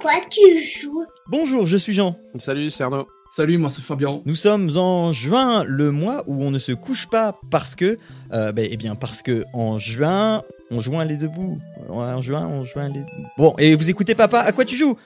quoi 0.00 0.12
tu 0.30 0.58
joues? 0.58 1.04
Bonjour, 1.26 1.66
je 1.66 1.76
suis 1.76 1.92
Jean. 1.92 2.16
Salut, 2.38 2.70
c'est 2.70 2.84
Arnaud. 2.84 3.08
Salut, 3.34 3.58
moi 3.58 3.68
c'est 3.70 3.82
Fabien. 3.82 4.22
Nous 4.24 4.34
sommes 4.34 4.76
en 4.76 5.12
juin, 5.12 5.64
le 5.64 5.90
mois 5.90 6.24
où 6.26 6.42
on 6.42 6.50
ne 6.50 6.58
se 6.58 6.72
couche 6.72 7.08
pas 7.08 7.38
parce 7.50 7.74
que, 7.74 7.98
euh, 8.32 8.52
bah, 8.52 8.62
eh 8.64 8.76
bien 8.76 8.94
parce 8.94 9.22
que 9.22 9.44
en 9.52 9.78
juin, 9.78 10.42
on 10.70 10.80
joint 10.80 11.04
les 11.04 11.16
deux 11.16 11.28
bouts. 11.28 11.58
En 11.88 12.22
juin, 12.22 12.46
on 12.46 12.64
joint 12.64 12.88
les. 12.88 13.02
Bon, 13.36 13.54
et 13.58 13.74
vous 13.74 13.90
écoutez 13.90 14.14
papa, 14.14 14.40
à 14.40 14.52
quoi 14.52 14.64
tu 14.64 14.76
joues? 14.76 14.96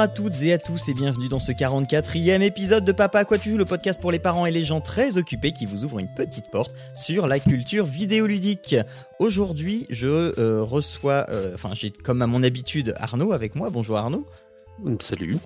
À 0.00 0.08
toutes 0.08 0.40
et 0.40 0.54
à 0.54 0.58
tous 0.58 0.88
et 0.88 0.94
bienvenue 0.94 1.28
dans 1.28 1.40
ce 1.40 1.52
44e 1.52 2.40
épisode 2.40 2.86
de 2.86 2.92
Papa 2.92 3.18
à 3.18 3.24
quoi 3.26 3.36
tu 3.36 3.50
joues, 3.50 3.58
le 3.58 3.66
podcast 3.66 4.00
pour 4.00 4.10
les 4.10 4.18
parents 4.18 4.46
et 4.46 4.50
les 4.50 4.64
gens 4.64 4.80
très 4.80 5.18
occupés 5.18 5.52
qui 5.52 5.66
vous 5.66 5.84
ouvre 5.84 5.98
une 5.98 6.08
petite 6.08 6.50
porte 6.50 6.74
sur 6.94 7.26
la 7.26 7.38
culture 7.38 7.84
vidéoludique. 7.84 8.76
Aujourd'hui, 9.18 9.86
je 9.90 10.32
euh, 10.38 10.62
reçois, 10.62 11.26
euh, 11.28 11.52
enfin 11.52 11.72
j'ai 11.74 11.90
comme 11.90 12.22
à 12.22 12.26
mon 12.26 12.42
habitude 12.42 12.94
Arnaud 12.96 13.32
avec 13.32 13.56
moi. 13.56 13.68
Bonjour 13.68 13.98
Arnaud. 13.98 14.26
Salut. 15.00 15.36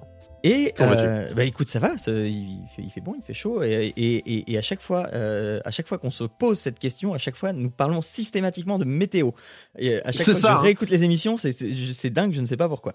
Et 0.47 0.75
euh, 0.79 1.33
bah 1.35 1.45
écoute, 1.45 1.69
ça 1.69 1.79
va, 1.79 1.97
ça- 1.97 2.13
il, 2.13 2.61
fait, 2.77 2.83
il 2.83 2.91
fait 2.91 3.01
bon, 3.01 3.15
il 3.19 3.25
fait 3.25 3.33
chaud, 3.33 3.63
et, 3.63 3.95
et, 3.97 4.17
et, 4.17 4.53
et 4.53 4.59
à 4.59 4.61
chaque 4.61 4.83
fois, 4.83 5.09
euh, 5.15 5.59
à 5.65 5.71
chaque 5.71 5.89
fois 5.89 5.97
qu'on 5.97 6.11
se 6.11 6.25
pose 6.25 6.59
cette 6.59 6.79
question, 6.79 7.15
à 7.15 7.19
chaque 7.19 7.35
fois, 7.35 7.55
nous 7.55 7.71
parlons 7.71 8.03
systématiquement 8.03 8.79
de 8.79 8.85
météo. 8.85 9.31
Et 9.79 9.97
à 10.03 10.13
chaque 10.13 10.17
C'est 10.17 10.25
fois 10.33 10.35
ça, 10.35 10.49
que 10.49 10.53
hein. 10.53 10.57
je 10.59 10.63
réécoute 10.65 10.91
les 10.91 11.03
émissions, 11.03 11.39
c'est- 11.39 12.11
dingue, 12.11 12.35
je 12.35 12.43
ne 12.43 12.47
sais 12.47 12.59
pas 12.59 12.69
pourquoi. 12.69 12.95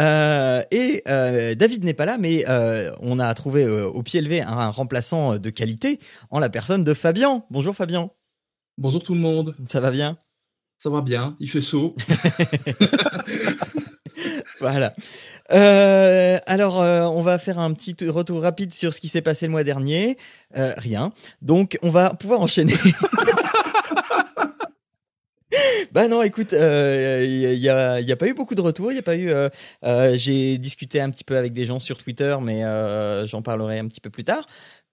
Euh, 0.00 0.64
et 0.72 1.04
euh, 1.06 1.54
David 1.54 1.84
n'est 1.84 1.94
pas 1.94 2.06
là, 2.06 2.18
mais 2.18 2.44
euh, 2.48 2.92
on 3.00 3.20
a 3.20 3.32
trouvé 3.34 3.62
euh, 3.62 3.86
au 3.86 4.02
pied 4.02 4.20
levé 4.20 4.40
un, 4.42 4.48
un 4.48 4.70
remplaçant 4.70 5.38
de 5.38 5.50
qualité 5.50 6.00
en 6.30 6.40
la 6.40 6.48
personne 6.50 6.82
de 6.82 6.92
Fabien. 6.92 7.44
Bonjour 7.50 7.76
Fabien, 7.76 8.10
Bonjour 8.78 9.00
tout 9.02 9.14
le 9.14 9.20
monde. 9.20 9.54
ça 9.68 9.78
va 9.78 9.92
bien? 9.92 10.18
Ça 10.76 10.90
va 10.90 11.02
bien, 11.02 11.36
il 11.38 11.48
fait 11.48 11.60
chaud. 11.60 11.94
Voilà. 14.60 14.94
Euh, 15.52 16.38
alors, 16.46 16.80
euh, 16.80 17.04
on 17.04 17.22
va 17.22 17.38
faire 17.38 17.58
un 17.58 17.72
petit 17.72 17.96
retour 18.08 18.42
rapide 18.42 18.74
sur 18.74 18.94
ce 18.94 19.00
qui 19.00 19.08
s'est 19.08 19.22
passé 19.22 19.46
le 19.46 19.52
mois 19.52 19.64
dernier. 19.64 20.18
Euh, 20.56 20.74
rien. 20.76 21.12
Donc, 21.42 21.78
on 21.82 21.90
va 21.90 22.10
pouvoir 22.10 22.40
enchaîner. 22.40 22.74
Bah 25.92 26.06
non, 26.06 26.22
écoute, 26.22 26.52
il 26.52 27.58
y, 27.58 27.68
a, 27.68 28.00
y 28.00 28.12
a 28.12 28.16
pas 28.16 28.28
eu 28.28 28.34
beaucoup 28.34 28.54
de 28.54 28.60
retours. 28.60 28.92
Il 28.92 28.98
a 28.98 29.02
pas 29.02 29.16
eu. 29.16 29.32
J'ai 30.16 30.56
discuté 30.56 31.00
un 31.00 31.10
petit 31.10 31.24
peu 31.24 31.36
avec 31.36 31.52
des 31.52 31.66
gens 31.66 31.80
sur 31.80 31.98
Twitter, 31.98 32.36
mais 32.40 32.62
j'en 33.26 33.42
parlerai 33.42 33.80
un 33.80 33.88
petit 33.88 34.00
peu 34.00 34.08
plus 34.08 34.22
tard. 34.22 34.46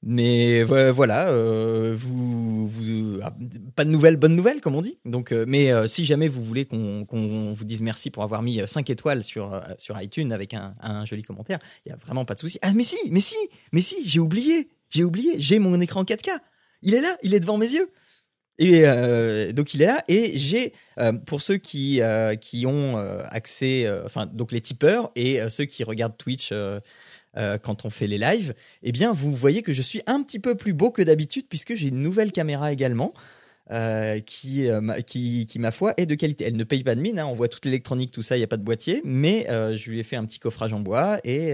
Mais 0.03 0.63
vo- 0.63 0.93
voilà, 0.93 1.29
euh, 1.29 1.95
vous, 1.97 2.69
ah, 3.23 3.33
pas 3.75 3.83
de 3.83 3.89
nouvelles, 3.89 4.15
bonnes 4.15 4.35
nouvelles 4.35 4.61
comme 4.61 4.75
on 4.75 4.81
dit. 4.81 4.99
Donc, 5.05 5.31
euh, 5.31 5.43
mais 5.47 5.71
euh, 5.71 5.87
si 5.87 6.05
jamais 6.05 6.27
vous 6.27 6.43
voulez 6.43 6.65
qu'on 6.65 7.53
vous 7.57 7.65
dise 7.65 7.81
merci 7.81 8.11
pour 8.11 8.23
avoir 8.23 8.41
mis 8.43 8.61
5 8.65 8.89
étoiles 8.89 9.23
sur 9.23 9.53
euh, 9.53 9.61
iTunes 10.01 10.31
avec 10.31 10.53
un, 10.53 11.05
joli 11.05 11.23
commentaire, 11.23 11.59
il 11.85 11.89
y 11.89 11.91
a 11.91 11.97
vraiment 11.97 12.25
pas 12.25 12.35
de 12.35 12.39
souci. 12.39 12.59
Ah 12.61 12.73
mais 12.73 12.83
si, 12.83 12.97
mais 13.11 13.19
si, 13.19 13.35
mais 13.71 13.81
si, 13.81 14.07
j'ai 14.07 14.19
oublié, 14.19 14.69
j'ai 14.89 15.03
oublié, 15.03 15.33
j'ai 15.39 15.59
mon 15.59 15.79
écran 15.81 16.03
4K. 16.03 16.29
Il 16.83 16.93
est 16.93 17.01
là, 17.01 17.17
il 17.23 17.33
est 17.33 17.39
devant 17.39 17.57
mes 17.57 17.71
yeux. 17.71 17.91
Et 18.59 18.85
euh, 18.85 19.51
donc 19.51 19.75
il 19.75 19.83
est 19.83 19.85
là 19.85 20.03
et 20.07 20.35
j'ai 20.37 20.73
euh, 20.97 21.13
pour 21.13 21.43
ceux 21.43 21.57
qui 21.57 22.01
euh, 22.01 22.35
qui 22.35 22.65
ont 22.65 22.97
euh, 22.97 23.21
accès, 23.29 23.85
euh, 23.85 24.03
enfin 24.05 24.25
donc 24.25 24.51
les 24.51 24.61
tipeurs 24.61 25.11
et 25.15 25.39
euh, 25.39 25.49
ceux 25.49 25.65
qui 25.65 25.83
regardent 25.83 26.17
Twitch 26.17 26.51
euh, 27.37 27.57
quand 27.57 27.85
on 27.85 27.89
fait 27.89 28.07
les 28.07 28.17
lives, 28.17 28.53
eh 28.83 28.91
bien 28.91 29.13
vous 29.13 29.31
voyez 29.31 29.61
que 29.61 29.73
je 29.73 29.81
suis 29.81 30.01
un 30.07 30.23
petit 30.23 30.39
peu 30.39 30.55
plus 30.55 30.73
beau 30.73 30.91
que 30.91 31.01
d'habitude 31.01 31.45
puisque 31.47 31.75
j'ai 31.75 31.87
une 31.87 32.01
nouvelle 32.01 32.31
caméra 32.31 32.71
également. 32.71 33.13
euh, 33.69 34.19
qui, 34.21 34.69
euh, 34.69 35.01
qui, 35.01 35.45
qui, 35.45 35.59
ma 35.59 35.71
foi, 35.71 35.93
est 35.97 36.05
de 36.05 36.15
qualité. 36.15 36.45
Elle 36.45 36.55
ne 36.55 36.63
paye 36.63 36.83
pas 36.83 36.95
de 36.95 37.01
mine, 37.01 37.19
hein, 37.19 37.25
on 37.25 37.33
voit 37.33 37.47
toute 37.49 37.65
l'électronique, 37.65 38.11
tout 38.11 38.21
ça, 38.21 38.37
il 38.37 38.39
n'y 38.39 38.45
a 38.45 38.47
pas 38.47 38.57
de 38.57 38.63
boîtier, 38.63 39.01
mais 39.03 39.45
je 39.49 39.89
lui 39.89 39.99
ai 39.99 40.03
fait 40.03 40.15
un 40.15 40.25
petit 40.25 40.39
coffrage 40.39 40.73
en 40.73 40.79
bois 40.79 41.19
et, 41.23 41.53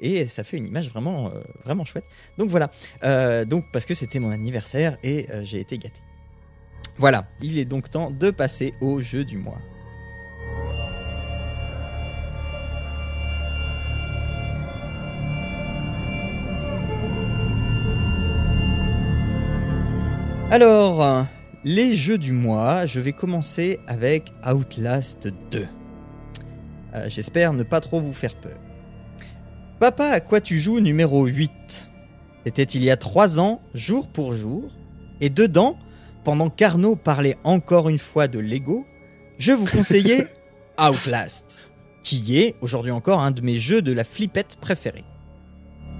et 0.00 0.26
ça 0.26 0.44
fait 0.44 0.56
une 0.56 0.66
image 0.66 0.90
vraiment, 0.90 1.32
vraiment 1.64 1.84
chouette. 1.84 2.04
Donc 2.36 2.50
voilà, 2.50 2.70
donc 3.44 3.64
parce 3.72 3.86
que 3.86 3.94
c'était 3.94 4.18
mon 4.18 4.30
anniversaire 4.30 4.98
et 5.02 5.26
j'ai 5.42 5.60
été 5.60 5.78
gâté. 5.78 5.96
Voilà, 6.98 7.28
il 7.40 7.58
est 7.58 7.64
donc 7.64 7.90
temps 7.90 8.10
de 8.10 8.30
passer 8.30 8.74
au 8.80 9.00
jeu 9.00 9.24
du 9.24 9.38
mois. 9.38 9.58
Alors, 20.50 21.26
les 21.62 21.94
jeux 21.94 22.16
du 22.16 22.32
mois, 22.32 22.86
je 22.86 23.00
vais 23.00 23.12
commencer 23.12 23.80
avec 23.86 24.32
Outlast 24.50 25.28
2. 25.50 25.66
Euh, 26.94 27.04
J'espère 27.10 27.52
ne 27.52 27.62
pas 27.64 27.80
trop 27.80 28.00
vous 28.00 28.14
faire 28.14 28.34
peur. 28.34 28.56
Papa, 29.78 30.06
à 30.06 30.20
quoi 30.20 30.40
tu 30.40 30.58
joues 30.58 30.80
numéro 30.80 31.26
8 31.26 31.90
C'était 32.46 32.62
il 32.62 32.82
y 32.82 32.90
a 32.90 32.96
3 32.96 33.38
ans, 33.40 33.60
jour 33.74 34.08
pour 34.08 34.32
jour, 34.32 34.70
et 35.20 35.28
dedans, 35.28 35.76
pendant 36.24 36.48
qu'Arnaud 36.48 36.96
parlait 36.96 37.36
encore 37.44 37.90
une 37.90 37.98
fois 37.98 38.26
de 38.26 38.38
Lego, 38.38 38.86
je 39.36 39.52
vous 39.52 39.66
conseillais 39.66 40.28
Outlast, 40.80 41.60
qui 42.02 42.38
est 42.38 42.54
aujourd'hui 42.62 42.90
encore 42.90 43.20
un 43.20 43.32
de 43.32 43.42
mes 43.42 43.56
jeux 43.56 43.82
de 43.82 43.92
la 43.92 44.04
flippette 44.04 44.56
préférés. 44.62 45.04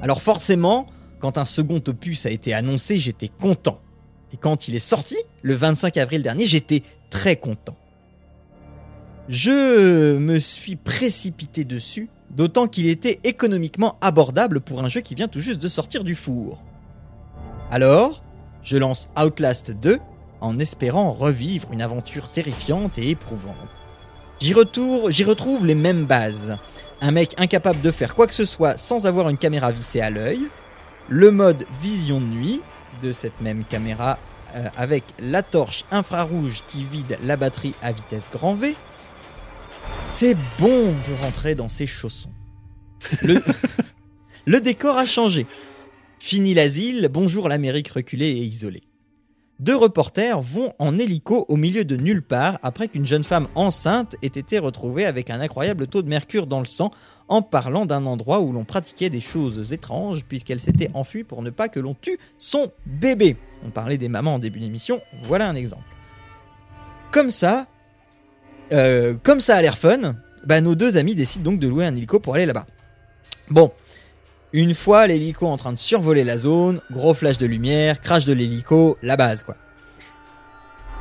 Alors 0.01 0.23
forcément, 0.23 0.87
quand 1.21 1.37
un 1.37 1.45
second 1.45 1.83
opus 1.87 2.25
a 2.25 2.31
été 2.31 2.55
annoncé, 2.55 2.99
j'étais 2.99 3.29
content. 3.29 3.83
Et 4.33 4.37
quand 4.37 4.69
il 4.69 4.75
est 4.75 4.81
sorti, 4.81 5.17
le 5.43 5.55
25 5.55 5.97
avril 5.97 6.23
dernier, 6.23 6.47
j'étais 6.47 6.83
très 7.11 7.37
content. 7.37 7.77
Je 9.29 10.17
me 10.17 10.39
suis 10.39 10.77
précipité 10.77 11.65
dessus, 11.65 12.09
d'autant 12.31 12.67
qu'il 12.67 12.87
était 12.87 13.21
économiquement 13.25 13.97
abordable 14.01 14.61
pour 14.61 14.81
un 14.81 14.89
jeu 14.89 15.01
qui 15.01 15.15
vient 15.15 15.29
tout 15.29 15.41
juste 15.41 15.61
de 15.61 15.69
sortir 15.69 16.05
du 16.05 16.15
four. 16.15 16.63
Alors, 17.71 18.23
je 18.63 18.77
lance 18.77 19.09
Outlast 19.23 19.71
2 19.71 19.99
en 20.41 20.59
espérant 20.59 21.13
revivre 21.13 21.73
une 21.73 21.83
aventure 21.83 22.31
terrifiante 22.31 22.99
et 22.99 23.11
éprouvante. 23.11 23.57
J'y 24.41 24.55
retrouve 24.55 25.67
les 25.67 25.75
mêmes 25.75 26.07
bases. 26.07 26.57
Un 27.01 27.11
mec 27.11 27.35
incapable 27.39 27.81
de 27.81 27.91
faire 27.91 28.15
quoi 28.15 28.27
que 28.27 28.35
ce 28.35 28.45
soit 28.45 28.77
sans 28.77 29.07
avoir 29.07 29.29
une 29.29 29.39
caméra 29.39 29.71
vissée 29.73 30.01
à 30.01 30.11
l'œil, 30.11 30.41
le 31.09 31.31
mode 31.31 31.65
vision 31.83 32.21
de 32.21 32.27
nuit 32.27 32.61
de 33.03 33.13
cette 33.13 33.41
même 33.41 33.65
caméra 33.65 34.19
euh, 34.55 34.69
avec 34.77 35.05
la 35.19 35.43
torche 35.43 35.85
infrarouge 35.91 36.63
qui 36.67 36.85
vide 36.85 37.19
la 37.23 37.37
batterie 37.37 37.75
à 37.83 37.93
vitesse 37.93 38.31
grand 38.31 38.55
V. 38.55 38.75
C'est 40.09 40.37
bon 40.59 40.87
de 40.87 41.23
rentrer 41.23 41.55
dans 41.55 41.69
ses 41.69 41.87
chaussons. 41.87 42.33
Le, 43.23 43.41
le 44.47 44.61
décor 44.61 44.97
a 44.97 45.07
changé. 45.07 45.47
Fini 46.19 46.55
l'asile, 46.55 47.09
bonjour 47.11 47.49
l'Amérique 47.49 47.89
reculée 47.89 48.29
et 48.29 48.43
isolée. 48.43 48.83
Deux 49.61 49.77
reporters 49.77 50.41
vont 50.41 50.73
en 50.79 50.99
hélico 50.99 51.45
au 51.49 51.57
milieu 51.57 51.85
de 51.85 51.97
nulle 51.97 52.23
part 52.23 52.61
après 52.63 52.87
qu'une 52.87 53.07
jeune 53.07 53.25
femme 53.25 53.49
enceinte 53.57 54.15
ait 54.23 54.27
été 54.27 54.61
retrouvée 54.61 55.05
avec 55.05 55.31
un 55.31 55.41
incroyable 55.41 55.89
taux 55.89 56.03
de 56.03 56.09
mercure 56.09 56.47
dans 56.47 56.61
le 56.61 56.67
sang 56.67 56.93
en 57.29 57.43
parlant 57.43 57.87
d'un 57.87 58.07
endroit 58.07 58.41
où 58.41 58.53
l'on 58.53 58.65
pratiquait 58.65 59.11
des 59.11 59.21
choses 59.21 59.73
étranges 59.73 60.25
puisqu'elle 60.25 60.61
s'était 60.61 60.91
enfuie 60.95 61.25
pour 61.25 61.43
ne 61.43 61.51
pas 61.51 61.69
que 61.69 61.81
l'on 61.81 61.95
tue 61.95 62.19
son 62.39 62.73
bébé. 62.87 63.37
On 63.65 63.71
parlait 63.71 63.99
des 63.99 64.09
mamans 64.09 64.35
en 64.35 64.39
début 64.39 64.61
d'émission, 64.61 65.01
voilà 65.25 65.49
un 65.49 65.55
exemple. 65.55 65.83
Comme 67.11 67.31
ça, 67.31 67.67
euh, 68.73 69.15
comme 69.23 69.41
ça 69.41 69.57
a 69.57 69.63
l'air 69.63 69.79
fun, 69.79 70.17
bah, 70.45 70.61
nos 70.61 70.75
deux 70.75 70.97
amis 70.97 71.15
décident 71.15 71.53
donc 71.53 71.61
de 71.61 71.69
louer 71.69 71.85
un 71.85 71.95
hélico 71.95 72.21
pour 72.21 72.35
aller 72.35 72.47
là-bas. 72.47 72.67
Bon, 73.51 73.73
une 74.53 74.75
fois 74.75 75.07
l'hélico 75.07 75.47
en 75.47 75.57
train 75.57 75.73
de 75.73 75.79
survoler 75.79 76.25
la 76.25 76.39
zone, 76.39 76.81
gros 76.91 77.15
flash 77.15 77.39
de 77.39 77.47
lumière, 77.47 78.01
crash 78.01 78.25
de 78.25 78.33
l'hélico, 78.33 78.99
la 79.03 79.17
base 79.17 79.43
quoi. 79.43 79.57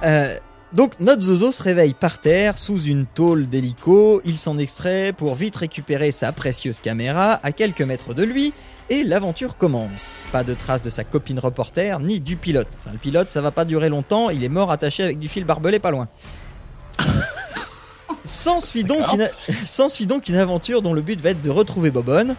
Euh, 0.03 0.35
donc 0.73 0.99
notre 0.99 1.21
Zozo 1.21 1.51
se 1.51 1.63
réveille 1.63 1.93
par 1.93 2.19
terre 2.19 2.57
sous 2.57 2.81
une 2.81 3.05
tôle 3.05 3.47
d'hélico, 3.47 4.21
il 4.25 4.37
s'en 4.37 4.57
extrait 4.57 5.13
pour 5.15 5.35
vite 5.35 5.55
récupérer 5.55 6.11
sa 6.11 6.31
précieuse 6.31 6.81
caméra 6.81 7.39
à 7.43 7.51
quelques 7.51 7.81
mètres 7.81 8.13
de 8.13 8.23
lui 8.23 8.53
et 8.89 9.03
l'aventure 9.03 9.57
commence. 9.57 10.15
Pas 10.31 10.43
de 10.43 10.53
traces 10.53 10.81
de 10.81 10.89
sa 10.89 11.03
copine 11.03 11.39
reporter 11.39 11.99
ni 11.99 12.19
du 12.19 12.35
pilote. 12.35 12.67
Enfin 12.79 12.91
le 12.91 12.97
pilote 12.97 13.31
ça 13.31 13.41
va 13.41 13.51
pas 13.51 13.65
durer 13.65 13.89
longtemps, 13.89 14.29
il 14.29 14.43
est 14.43 14.49
mort 14.49 14.71
attaché 14.71 15.03
avec 15.03 15.19
du 15.19 15.29
fil 15.29 15.45
barbelé 15.45 15.79
pas 15.79 15.91
loin. 15.91 16.07
S'ensuit 18.25 18.83
donc, 18.83 19.05
une... 19.13 19.29
s'ensuit 19.65 20.05
donc 20.05 20.27
une 20.27 20.35
aventure 20.35 20.81
dont 20.81 20.93
le 20.93 21.01
but 21.01 21.21
va 21.21 21.29
être 21.29 21.41
de 21.41 21.49
retrouver 21.49 21.91
Bobonne 21.91 22.35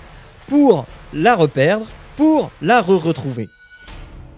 pour 0.48 0.84
la 1.14 1.34
reperdre, 1.34 1.86
pour 2.16 2.50
la 2.60 2.82
re-retrouver. 2.82 3.48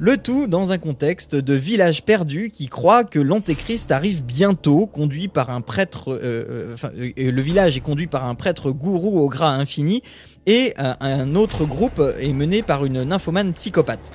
Le 0.02 0.16
tout 0.16 0.46
dans 0.46 0.72
un 0.72 0.78
contexte 0.78 1.36
de 1.36 1.52
village 1.52 2.04
perdu 2.04 2.48
qui 2.50 2.68
croit 2.68 3.04
que 3.04 3.18
l'antéchrist 3.18 3.92
arrive 3.92 4.24
bientôt, 4.24 4.86
conduit 4.86 5.28
par 5.28 5.50
un 5.50 5.60
prêtre. 5.60 6.12
euh, 6.14 6.18
euh, 6.22 6.72
enfin, 6.72 6.90
euh, 6.98 7.12
le 7.30 7.42
village 7.42 7.76
est 7.76 7.80
conduit 7.80 8.06
par 8.06 8.24
un 8.24 8.34
prêtre 8.34 8.70
gourou 8.70 9.20
au 9.20 9.28
gras 9.28 9.50
infini, 9.50 10.02
et 10.46 10.72
un, 10.78 11.34
autre 11.34 11.66
groupe 11.66 12.02
est 12.18 12.32
mené 12.32 12.62
par 12.62 12.86
une 12.86 13.04
nymphomane 13.04 13.52
psychopathe. 13.52 14.12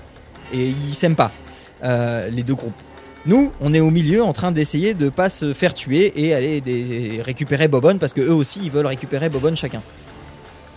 Et 0.51 0.69
ils 0.69 0.95
s'aiment 0.95 1.15
pas, 1.15 1.31
euh, 1.83 2.29
les 2.31 2.41
deux 2.41 2.55
groupes. 2.55 2.73
Nous, 3.27 3.51
on 3.61 3.71
est 3.71 3.79
au 3.79 3.91
milieu 3.91 4.23
en 4.23 4.33
train 4.33 4.51
d'essayer 4.51 4.95
de 4.95 5.09
pas 5.09 5.29
se 5.29 5.53
faire 5.53 5.75
tuer 5.75 6.13
et 6.15 6.33
aller 6.33 7.21
récupérer 7.23 7.67
Bobonne 7.67 7.99
parce 7.99 8.13
que 8.13 8.21
eux 8.21 8.33
aussi 8.33 8.59
ils 8.63 8.71
veulent 8.71 8.87
récupérer 8.87 9.29
Bobonne 9.29 9.55
chacun. 9.55 9.83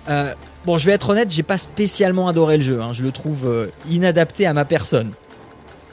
Euh, 0.08 0.32
bon, 0.64 0.78
je 0.78 0.86
vais 0.86 0.92
être 0.92 1.10
honnête, 1.10 1.30
j'ai 1.30 1.42
pas 1.42 1.58
spécialement 1.58 2.28
adoré 2.28 2.56
le 2.58 2.64
jeu. 2.64 2.80
hein. 2.80 2.92
Je 2.92 3.02
le 3.02 3.12
trouve 3.12 3.46
euh, 3.46 3.70
inadapté 3.88 4.46
à 4.46 4.54
ma 4.54 4.64
personne. 4.64 5.12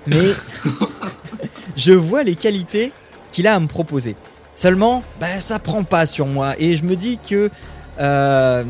Mais 0.08 0.22
je 1.76 1.94
vois 1.94 2.24
les 2.24 2.36
qualités 2.36 2.92
qu'il 3.32 3.48
a 3.48 3.56
à 3.56 3.60
me 3.60 3.68
proposer. 3.68 4.16
Seulement, 4.54 5.04
bah, 5.20 5.40
ça 5.40 5.60
prend 5.60 5.84
pas 5.84 6.06
sur 6.06 6.26
moi 6.28 6.54
et 6.60 6.78
je 6.78 6.84
me 6.86 6.96
dis 6.96 7.18
que 7.18 7.50
euh, 8.00 8.64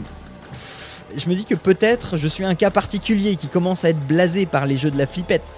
je 1.15 1.30
me 1.30 1.36
dis 1.36 1.45
que 1.45 1.56
peut-être 1.56 2.18
je 2.18 2.27
suis 2.27 2.44
un 2.44 2.56
cas 2.56 2.71
particulier 2.71 3.36
qui 3.36 3.47
commence 3.47 3.86
à 3.86 3.89
être 3.89 4.00
blasé 4.00 4.45
par 4.45 4.65
les 4.65 4.77
jeux 4.77 4.89
de 4.92 4.97
la 4.97 5.06
flippette. 5.06 5.53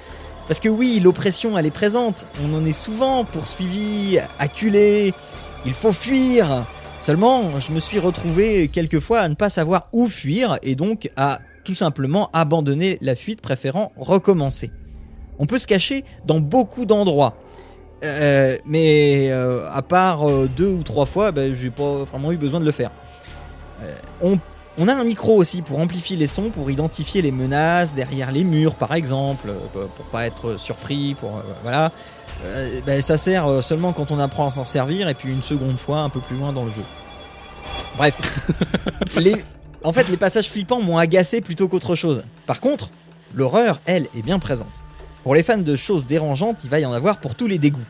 Parce 0.48 0.60
que 0.60 0.70
oui, 0.70 1.00
l'oppression, 1.02 1.58
elle 1.58 1.66
est 1.66 1.72
présente. 1.72 2.26
On 2.44 2.54
en 2.56 2.66
est 2.66 2.72
souvent 2.72 3.26
poursuivi, 3.26 4.18
acculé. 4.40 5.14
Il 5.66 5.74
faut 5.74 5.92
fuir. 5.94 6.66
Seulement, 7.08 7.58
je 7.62 7.72
me 7.72 7.80
suis 7.80 8.00
retrouvé 8.00 8.68
quelquefois 8.68 9.22
à 9.22 9.30
ne 9.30 9.36
pas 9.36 9.50
savoir 9.50 9.88
où 9.94 10.10
fuir 10.10 10.60
et 10.62 10.76
donc 10.76 11.10
à 11.16 11.40
tout 11.64 11.74
simplement 11.74 12.30
abandonner 12.34 12.98
la 13.00 13.16
fuite, 13.16 13.40
préférant 13.40 13.94
recommencer. 13.96 14.72
On 15.40 15.46
peut 15.46 15.58
se 15.58 15.68
cacher 15.68 16.04
dans 16.26 16.42
beaucoup 16.42 16.86
d'endroits. 16.86 17.38
Euh, 18.04 18.58
mais 18.66 19.30
euh, 19.32 19.72
à 19.72 19.84
part 19.84 20.30
euh, 20.30 20.50
deux 20.54 20.68
ou 20.68 20.84
trois 20.84 21.06
fois, 21.06 21.32
ben, 21.32 21.54
j'ai 21.54 21.70
pas 21.70 22.04
vraiment 22.04 22.34
eu 22.34 22.38
besoin 22.38 22.60
de 22.60 22.66
le 22.66 22.72
faire. 22.72 22.92
On 24.78 24.88
a 24.90 24.94
un 24.94 25.06
micro 25.06 25.38
aussi 25.38 25.62
pour 25.62 25.80
amplifier 25.80 26.18
les 26.18 26.28
sons, 26.28 26.50
pour 26.50 26.70
identifier 26.70 27.22
les 27.22 27.32
menaces 27.32 27.94
derrière 27.94 28.34
les 28.34 28.44
murs, 28.44 28.76
par 28.76 28.94
exemple, 28.94 29.54
pour 29.72 30.06
pas 30.08 30.28
être 30.28 30.60
surpris, 30.60 31.16
pour 31.18 31.42
voilà. 31.64 31.94
Euh, 32.44 32.82
ben, 32.86 33.02
ça 33.02 33.18
sert 33.18 33.48
euh, 33.48 33.62
seulement 33.62 33.94
quand 33.94 34.12
on 34.12 34.20
apprend 34.20 34.48
à 34.48 34.52
s'en 34.52 34.66
servir, 34.66 35.10
et 35.10 35.14
puis 35.14 35.32
une 35.32 35.42
seconde 35.42 35.78
fois 35.78 36.00
un 36.00 36.10
peu 36.10 36.20
plus 36.20 36.38
loin 36.38 36.54
dans 36.54 36.66
le 36.66 36.72
jeu. 36.72 36.84
Bref, 37.98 38.16
les, 39.22 39.36
en 39.84 39.94
fait, 39.94 40.08
les 40.10 40.18
passages 40.18 40.50
flippants 40.50 40.82
m'ont 40.82 40.98
agacé 40.98 41.42
plutôt 41.42 41.68
qu'autre 41.68 41.96
chose. 41.96 42.24
Par 42.46 42.62
contre, 42.62 42.90
l'horreur, 43.34 43.82
elle, 43.86 44.08
est 44.16 44.22
bien 44.22 44.40
présente. 44.40 44.84
Pour 45.24 45.36
les 45.36 45.44
fans 45.44 45.58
de 45.58 45.76
choses 45.76 46.06
dérangeantes, 46.06 46.64
il 46.64 46.70
va 46.70 46.80
y 46.80 46.86
en 46.86 46.94
avoir 46.94 47.20
pour 47.20 47.36
tous 47.36 47.48
les 47.48 47.58
dégoûts. 47.58 47.88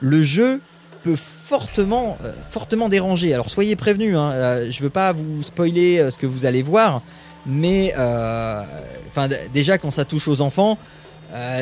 Le 0.00 0.22
jeu 0.22 0.60
peut 1.02 1.16
fortement, 1.16 2.18
euh, 2.24 2.32
fortement 2.50 2.88
déranger. 2.88 3.34
Alors 3.34 3.50
soyez 3.50 3.76
prévenus, 3.76 4.16
hein, 4.16 4.30
euh, 4.32 4.70
je 4.70 4.82
veux 4.82 4.90
pas 4.90 5.12
vous 5.12 5.42
spoiler 5.42 5.98
euh, 5.98 6.10
ce 6.10 6.18
que 6.18 6.26
vous 6.26 6.46
allez 6.46 6.62
voir, 6.62 7.02
mais 7.46 7.92
enfin 7.96 9.28
déjà 9.52 9.78
quand 9.78 9.90
ça 9.90 10.04
touche 10.04 10.28
aux 10.28 10.40
enfants, 10.40 10.78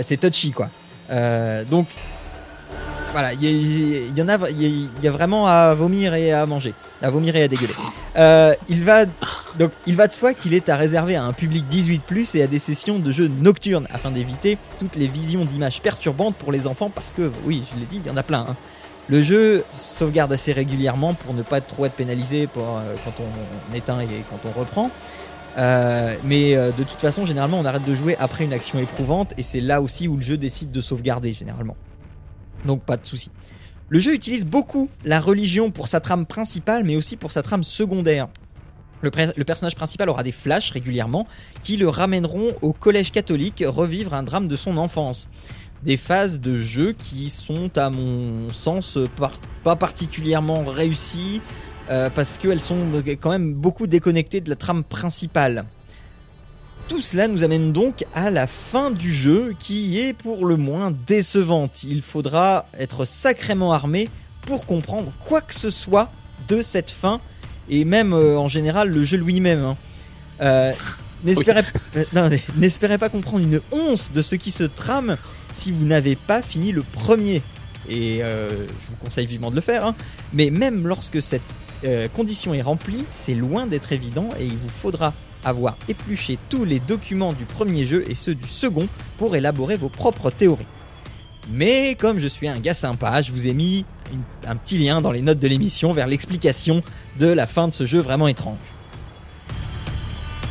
c'est 0.02 0.18
touchy 0.18 0.50
quoi. 0.50 0.70
Euh, 1.10 1.64
donc 1.64 1.86
voilà, 3.12 3.32
il 3.32 3.42
y, 4.16 4.22
en 4.22 4.28
a, 4.28 4.36
il 4.50 4.90
y, 5.02 5.08
a- 5.08 5.10
vraiment 5.10 5.46
à 5.46 5.72
vomir 5.74 6.14
et 6.14 6.32
à 6.32 6.44
manger, 6.44 6.74
à 7.02 7.08
vomir 7.10 7.34
et 7.36 7.42
à 7.44 7.48
dégueuler. 7.48 7.72
Euh, 8.16 8.54
il 8.68 8.84
va 8.84 9.06
donc 9.58 9.72
il 9.86 9.96
va 9.96 10.06
de 10.06 10.12
soi 10.12 10.34
qu'il 10.34 10.52
est 10.54 10.68
à 10.68 10.76
réserver 10.76 11.16
à 11.16 11.24
un 11.24 11.32
public 11.32 11.64
18+ 11.70 12.36
et 12.36 12.42
à 12.42 12.46
des 12.46 12.58
sessions 12.58 12.98
de 12.98 13.10
jeux 13.12 13.28
nocturnes 13.28 13.86
afin 13.92 14.10
d'éviter 14.10 14.58
toutes 14.78 14.96
les 14.96 15.06
visions 15.06 15.44
d'images 15.44 15.80
perturbantes 15.80 16.36
pour 16.36 16.52
les 16.52 16.66
enfants 16.66 16.90
parce 16.94 17.12
que 17.12 17.30
oui, 17.46 17.62
je 17.72 17.78
l'ai 17.80 17.86
dit, 17.86 18.00
il 18.04 18.06
y 18.06 18.10
en 18.10 18.16
a 18.16 18.22
plein. 18.22 18.44
hein. 18.48 18.56
Le 19.08 19.22
jeu 19.22 19.64
sauvegarde 19.74 20.30
assez 20.34 20.52
régulièrement 20.52 21.14
pour 21.14 21.32
ne 21.32 21.40
pas 21.42 21.62
trop 21.62 21.86
être 21.86 21.94
pénalisé 21.94 22.46
euh, 22.58 22.94
quand 23.04 23.14
on 23.22 23.74
éteint 23.74 24.00
et 24.00 24.06
quand 24.28 24.40
on 24.46 24.58
reprend. 24.58 24.90
Euh, 25.56 26.14
mais 26.24 26.54
euh, 26.54 26.70
de 26.70 26.84
toute 26.84 27.00
façon, 27.00 27.24
généralement, 27.24 27.58
on 27.58 27.64
arrête 27.64 27.84
de 27.84 27.94
jouer 27.94 28.16
après 28.18 28.44
une 28.44 28.52
action 28.52 28.78
éprouvante 28.78 29.32
et 29.36 29.42
c'est 29.42 29.60
là 29.60 29.80
aussi 29.80 30.08
où 30.08 30.16
le 30.16 30.22
jeu 30.22 30.36
décide 30.36 30.70
de 30.70 30.80
sauvegarder 30.80 31.32
généralement. 31.32 31.76
Donc 32.64 32.82
pas 32.82 32.96
de 32.96 33.06
souci. 33.06 33.30
Le 33.88 33.98
jeu 33.98 34.14
utilise 34.14 34.44
beaucoup 34.44 34.90
la 35.04 35.18
religion 35.18 35.70
pour 35.70 35.88
sa 35.88 36.00
trame 36.00 36.26
principale, 36.26 36.84
mais 36.84 36.96
aussi 36.96 37.16
pour 37.16 37.32
sa 37.32 37.42
trame 37.42 37.64
secondaire. 37.64 38.28
Le, 39.00 39.10
personnage 39.44 39.76
principal 39.76 40.10
aura 40.10 40.24
des 40.24 40.32
flashs 40.32 40.70
régulièrement 40.70 41.26
qui 41.62 41.76
le 41.76 41.88
ramèneront 41.88 42.52
au 42.62 42.72
collège 42.72 43.12
catholique 43.12 43.62
revivre 43.66 44.12
un 44.12 44.24
drame 44.24 44.48
de 44.48 44.56
son 44.56 44.76
enfance. 44.76 45.30
Des 45.84 45.96
phases 45.96 46.40
de 46.40 46.58
jeu 46.58 46.92
qui 46.92 47.30
sont, 47.30 47.70
à 47.78 47.90
mon 47.90 48.52
sens, 48.52 48.98
pas 49.62 49.76
particulièrement 49.76 50.64
réussies 50.64 51.40
euh, 51.90 52.10
parce 52.10 52.38
qu'elles 52.38 52.60
sont 52.60 52.90
quand 53.20 53.30
même 53.30 53.54
beaucoup 53.54 53.86
déconnectées 53.86 54.40
de 54.40 54.50
la 54.50 54.56
trame 54.56 54.84
principale. 54.84 55.64
Tout 56.88 57.00
cela 57.02 57.28
nous 57.28 57.44
amène 57.44 57.72
donc 57.72 58.04
à 58.14 58.30
la 58.30 58.46
fin 58.46 58.90
du 58.90 59.12
jeu 59.12 59.54
qui 59.58 59.98
est 59.98 60.14
pour 60.14 60.46
le 60.46 60.56
moins 60.56 60.90
décevante. 61.06 61.82
Il 61.84 62.00
faudra 62.00 62.66
être 62.78 63.04
sacrément 63.04 63.72
armé 63.74 64.08
pour 64.46 64.64
comprendre 64.64 65.12
quoi 65.20 65.42
que 65.42 65.52
ce 65.54 65.68
soit 65.70 66.10
de 66.48 66.62
cette 66.62 66.90
fin 66.90 67.20
et 67.68 67.84
même 67.84 68.14
euh, 68.14 68.38
en 68.38 68.48
général 68.48 68.88
le 68.88 69.04
jeu 69.04 69.18
lui-même. 69.18 69.60
hein. 69.64 69.76
Euh, 70.40 70.72
N'espérez 71.24 71.62
pas 72.98 73.08
comprendre 73.08 73.40
une 73.44 73.60
once 73.72 74.12
de 74.12 74.22
ce 74.22 74.36
qui 74.36 74.50
se 74.50 74.64
trame 74.64 75.16
si 75.52 75.72
vous 75.72 75.84
n'avez 75.84 76.16
pas 76.16 76.40
fini 76.42 76.72
le 76.72 76.82
premier. 76.82 77.42
Et 77.88 78.22
euh, 78.22 78.66
je 78.66 78.86
vous 78.90 78.96
conseille 79.02 79.26
vivement 79.26 79.50
de 79.50 79.56
le 79.56 79.60
faire. 79.60 79.84
hein. 79.84 79.94
Mais 80.32 80.48
même 80.50 80.86
lorsque 80.86 81.20
cette 81.20 81.42
euh, 81.84 82.08
condition 82.08 82.54
est 82.54 82.62
remplie, 82.62 83.04
c'est 83.10 83.34
loin 83.34 83.66
d'être 83.66 83.92
évident 83.92 84.30
et 84.38 84.44
il 84.44 84.56
vous 84.56 84.68
faudra 84.68 85.14
avoir 85.44 85.76
épluché 85.88 86.38
tous 86.48 86.64
les 86.64 86.80
documents 86.80 87.32
du 87.32 87.44
premier 87.44 87.86
jeu 87.86 88.04
et 88.08 88.14
ceux 88.14 88.34
du 88.34 88.48
second 88.48 88.88
pour 89.18 89.36
élaborer 89.36 89.76
vos 89.76 89.88
propres 89.88 90.30
théories. 90.30 90.66
Mais 91.50 91.94
comme 91.94 92.18
je 92.18 92.26
suis 92.26 92.48
un 92.48 92.58
gars 92.58 92.74
sympa, 92.74 93.22
je 93.22 93.32
vous 93.32 93.46
ai 93.46 93.54
mis 93.54 93.86
un 94.46 94.56
petit 94.56 94.78
lien 94.78 95.00
dans 95.00 95.12
les 95.12 95.22
notes 95.22 95.38
de 95.38 95.48
l'émission 95.48 95.92
vers 95.92 96.06
l'explication 96.06 96.82
de 97.18 97.26
la 97.26 97.46
fin 97.46 97.68
de 97.68 97.72
ce 97.72 97.86
jeu 97.86 98.00
vraiment 98.00 98.28
étrange. 98.28 98.58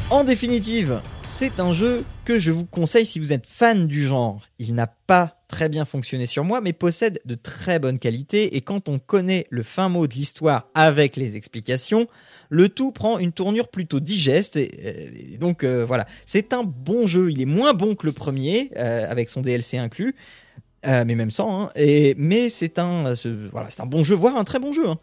En 0.09 0.23
définitive, 0.23 1.01
c'est 1.21 1.59
un 1.59 1.73
jeu 1.73 2.05
que 2.23 2.39
je 2.39 2.51
vous 2.51 2.65
conseille 2.65 3.05
si 3.05 3.19
vous 3.19 3.33
êtes 3.33 3.45
fan 3.45 3.87
du 3.87 4.07
genre. 4.07 4.41
Il 4.57 4.73
n'a 4.73 4.87
pas 4.87 5.36
très 5.47 5.69
bien 5.69 5.85
fonctionné 5.85 6.25
sur 6.25 6.43
moi, 6.43 6.61
mais 6.61 6.73
possède 6.73 7.19
de 7.25 7.35
très 7.35 7.79
bonnes 7.79 7.99
qualités, 7.99 8.55
et 8.55 8.61
quand 8.61 8.89
on 8.89 8.99
connaît 8.99 9.45
le 9.49 9.63
fin 9.63 9.89
mot 9.89 10.07
de 10.07 10.13
l'histoire 10.13 10.69
avec 10.73 11.15
les 11.15 11.35
explications, 11.35 12.07
le 12.49 12.69
tout 12.69 12.91
prend 12.91 13.17
une 13.17 13.31
tournure 13.31 13.69
plutôt 13.69 13.99
digeste, 13.99 14.57
et, 14.57 15.33
et 15.33 15.37
donc 15.37 15.63
euh, 15.63 15.85
voilà. 15.85 16.05
C'est 16.25 16.53
un 16.53 16.63
bon 16.63 17.07
jeu, 17.07 17.31
il 17.31 17.41
est 17.41 17.45
moins 17.45 17.73
bon 17.73 17.95
que 17.95 18.05
le 18.05 18.13
premier, 18.13 18.71
euh, 18.77 19.09
avec 19.09 19.29
son 19.29 19.41
DLC 19.41 19.77
inclus, 19.77 20.15
euh, 20.85 21.03
mais 21.05 21.15
même 21.15 21.31
sans, 21.31 21.63
hein. 21.63 21.71
et, 21.75 22.13
mais 22.17 22.49
c'est 22.49 22.77
un, 22.77 23.15
euh, 23.25 23.49
voilà, 23.51 23.69
un 23.79 23.85
bon 23.85 24.03
jeu, 24.03 24.15
voire 24.15 24.37
un 24.37 24.43
très 24.43 24.59
bon 24.59 24.73
jeu. 24.73 24.87
hein. 24.87 24.99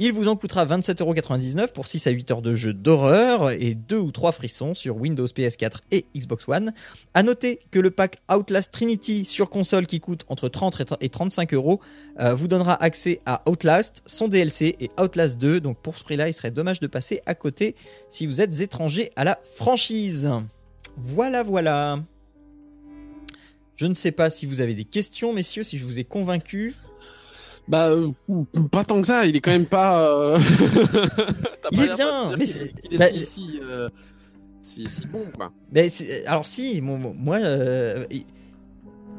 Il 0.00 0.12
vous 0.12 0.26
en 0.26 0.34
coûtera 0.34 0.66
27,99€ 0.66 1.68
pour 1.68 1.86
6 1.86 2.08
à 2.08 2.10
8 2.10 2.30
heures 2.32 2.42
de 2.42 2.56
jeu 2.56 2.72
d'horreur 2.72 3.52
et 3.52 3.74
2 3.74 3.96
ou 3.96 4.10
3 4.10 4.32
frissons 4.32 4.74
sur 4.74 4.96
Windows 4.96 5.26
PS4 5.26 5.82
et 5.92 6.04
Xbox 6.16 6.48
One. 6.48 6.72
À 7.14 7.22
noter 7.22 7.60
que 7.70 7.78
le 7.78 7.92
pack 7.92 8.18
Outlast 8.28 8.72
Trinity 8.72 9.24
sur 9.24 9.50
console 9.50 9.86
qui 9.86 10.00
coûte 10.00 10.24
entre 10.28 10.48
30 10.48 10.80
et 10.80 10.84
30 10.84 10.98
et 11.00 11.08
35 11.08 11.54
euros 11.54 11.78
euh, 12.18 12.34
vous 12.34 12.48
donnera 12.48 12.74
accès 12.82 13.20
à 13.24 13.48
Outlast, 13.48 14.02
son 14.06 14.26
DLC 14.26 14.74
et 14.80 14.90
Outlast 15.00 15.38
2. 15.38 15.60
Donc 15.60 15.78
pour 15.78 15.96
ce 15.96 16.02
prix-là, 16.02 16.28
il 16.28 16.34
serait 16.34 16.50
dommage 16.50 16.80
de 16.80 16.88
passer 16.88 17.22
à 17.24 17.36
côté 17.36 17.76
si 18.10 18.26
vous 18.26 18.40
êtes 18.40 18.60
étranger 18.60 19.12
à 19.14 19.22
la 19.22 19.38
franchise. 19.44 20.28
Voilà, 20.96 21.44
voilà. 21.44 22.00
Je 23.76 23.86
ne 23.86 23.94
sais 23.94 24.12
pas 24.12 24.28
si 24.28 24.44
vous 24.44 24.60
avez 24.60 24.74
des 24.74 24.84
questions, 24.84 25.32
messieurs, 25.32 25.62
si 25.62 25.78
je 25.78 25.84
vous 25.84 26.00
ai 26.00 26.04
convaincu. 26.04 26.74
Bah, 27.66 27.88
euh, 27.90 28.10
pas 28.70 28.84
tant 28.84 29.00
que 29.00 29.06
ça, 29.06 29.24
il 29.26 29.36
est 29.36 29.40
quand 29.40 29.50
même 29.50 29.66
pas. 29.66 30.06
euh, 30.06 30.38
Il 31.72 31.80
est 31.82 31.94
bien, 31.94 32.36
mais 32.36 32.44
est- 32.44 32.98
bah, 32.98 33.06
si, 33.08 33.24
si, 33.26 33.60
euh, 33.62 33.88
si, 34.60 34.88
si 34.88 35.06
bon, 35.06 35.24
quoi. 35.34 35.50
Mais 35.72 35.88
alors 36.26 36.46
si, 36.46 36.80
mo- 36.82 36.98
mo- 36.98 37.14
moi, 37.16 37.38
euh, 37.38 38.04
il- 38.10 38.26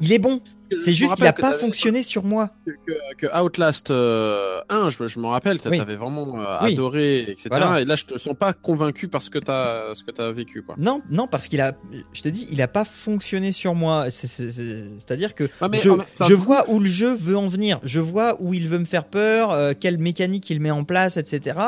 Il 0.02 0.12
est 0.12 0.18
bon. 0.18 0.40
C'est 0.80 0.92
juste 0.92 1.14
qu'il 1.14 1.26
a 1.26 1.32
pas 1.32 1.52
fonctionné 1.54 2.02
sur 2.02 2.24
moi. 2.24 2.50
que, 2.66 2.72
que- 3.18 3.40
Outlast 3.40 3.90
euh, 3.92 4.60
1, 4.68 4.90
je, 4.90 5.02
me- 5.04 5.08
je 5.08 5.20
me 5.20 5.26
rappelle, 5.26 5.58
Oui. 5.64 5.78
t'avais 5.78 5.94
vraiment 5.94 6.40
euh, 6.40 6.58
Oui. 6.62 6.72
adoré, 6.72 7.20
etc. 7.30 7.48
Voilà. 7.50 7.80
Et 7.80 7.84
là, 7.84 7.94
je 7.94 8.04
te 8.04 8.18
sens 8.18 8.34
pas 8.34 8.52
convaincu 8.52 9.06
parce 9.06 9.28
que 9.28 9.38
t'as 9.38 9.94
ce 9.94 10.02
que 10.02 10.10
t'as 10.10 10.32
vécu, 10.32 10.62
quoi. 10.62 10.74
Non, 10.76 11.00
non, 11.08 11.28
parce 11.28 11.46
qu'il 11.46 11.60
a, 11.60 11.72
je 12.12 12.20
te 12.20 12.28
dis, 12.28 12.48
il 12.50 12.60
a 12.62 12.66
pas 12.68 12.84
fonctionné 12.84 13.52
sur 13.52 13.76
moi. 13.76 14.10
C'est- 14.10 14.26
c'est- 14.26 14.50
c'est- 14.50 14.88
C'est-à-dire 14.98 15.36
que 15.36 15.44
mais 15.70 15.78
je, 15.78 15.90
je 16.28 16.34
vois 16.34 16.68
où 16.68 16.80
le 16.80 16.88
jeu 16.88 17.14
veut 17.14 17.36
en 17.38 17.46
venir. 17.46 17.78
Je 17.84 18.00
vois 18.00 18.36
où 18.40 18.52
il 18.52 18.68
veut 18.68 18.78
me 18.80 18.84
faire 18.86 19.04
peur, 19.04 19.52
euh, 19.52 19.72
quelle 19.78 19.98
mécanique 19.98 20.50
il 20.50 20.60
met 20.60 20.72
en 20.72 20.82
place, 20.82 21.16
etc. 21.16 21.58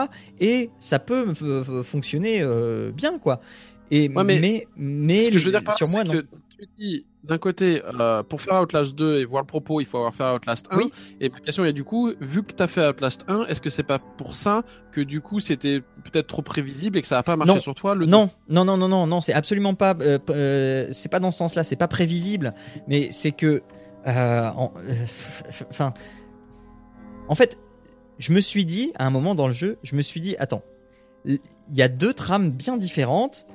Et 0.41 0.71
ça 0.81 0.99
peut 0.99 1.33
fonctionner 1.85 2.41
euh, 2.43 2.91
bien, 2.91 3.19
quoi. 3.19 3.41
Et 3.93 4.09
Ouais, 4.09 4.25
mais 4.25 4.41
mais 4.41 4.67
mais, 4.77 5.25
Ce 5.27 5.31
que 5.31 5.39
je 5.39 5.45
veux 5.45 5.53
dire 5.53 5.63
par 5.65 5.77
sur 5.77 5.89
moi, 5.89 6.03
non. 6.05 6.13
que 6.15 6.19
tu 6.59 6.67
dis, 6.79 7.07
d'un 7.29 7.39
côté, 7.39 7.83
euh, 8.01 8.23
pour 8.23 8.41
faire 8.41 8.61
Outlast 8.63 8.95
2 8.95 9.21
et 9.21 9.25
voir 9.25 9.43
le 9.43 9.47
propos, 9.47 9.81
il 9.81 9.85
faut 9.87 9.99
avoir 9.99 10.15
fait 10.15 10.25
Outlast 10.25 10.67
1. 10.71 10.79
Oui. 10.79 10.91
Et 11.21 11.29
ma 11.29 11.41
question 11.41 11.65
est 11.65 11.73
du 11.73 11.85
coup, 11.85 12.11
vu 12.21 12.43
que 12.43 12.53
t'as 12.53 12.67
fait 12.67 12.87
Outlast 12.89 13.25
1, 13.29 13.45
est-ce 13.47 13.61
que 13.61 13.71
c'est 13.71 13.83
pas 13.83 13.99
pour 13.99 14.35
ça 14.35 14.63
que 14.93 15.01
du 15.03 15.21
coup 15.21 15.39
c'était 15.39 15.81
peut-être 16.05 16.27
trop 16.27 16.43
prévisible 16.43 16.97
et 16.99 17.03
que 17.03 17.07
ça 17.07 17.19
a 17.19 17.23
pas 17.23 17.37
marché 17.37 17.55
Non. 17.55 17.61
sur 17.61 17.75
toi 17.75 17.95
le 17.95 18.07
Non, 18.07 18.31
non, 18.49 18.65
non, 18.65 18.77
non, 18.79 18.89
non, 18.89 19.07
non, 19.07 19.21
c'est 19.21 19.35
absolument 19.35 19.75
pas. 19.75 19.95
euh, 20.01 20.19
euh, 20.31 20.89
c'est 20.93 21.11
pas 21.11 21.21
dans 21.21 21.31
ce 21.31 21.39
sens-là. 21.39 21.65
C'est 21.65 21.77
pas 21.77 21.89
prévisible, 21.89 22.55
mais 22.87 23.11
c'est 23.13 23.33
que, 23.33 23.63
en- 24.07 24.73
enfin, 25.71 25.93
en 27.29 27.35
fait, 27.35 27.59
je 28.19 28.33
me 28.33 28.41
suis 28.41 28.65
dit 28.65 28.93
à 28.99 29.07
un 29.07 29.11
moment 29.11 29.35
dans 29.35 29.47
le 29.47 29.53
jeu, 29.53 29.79
je 29.83 29.95
me 29.97 30.03
suis 30.03 30.21
dit, 30.21 30.35
attends, 30.39 30.63
il 31.27 31.39
y 31.75 31.83
a 31.83 31.89
deux 31.89 32.15
trames 32.15 32.53
bien 32.53 32.77
différentes 32.79 33.47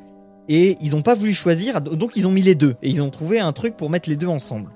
et 0.50 0.78
ils 0.82 0.96
ont 0.96 1.02
pas 1.02 1.16
voulu 1.16 1.34
choisir, 1.34 1.82
donc 1.82 2.12
ils 2.16 2.28
ont 2.28 2.32
mis 2.32 2.42
les 2.42 2.56
deux 2.56 2.76
et 2.82 2.90
ils 2.90 3.02
ont 3.02 3.10
trouvé 3.10 3.40
un 3.40 3.54
truc 3.54 3.78
pour 3.78 3.90
mettre 3.90 4.10
les 4.10 4.16
deux 4.16 4.28
ensemble. 4.28 4.72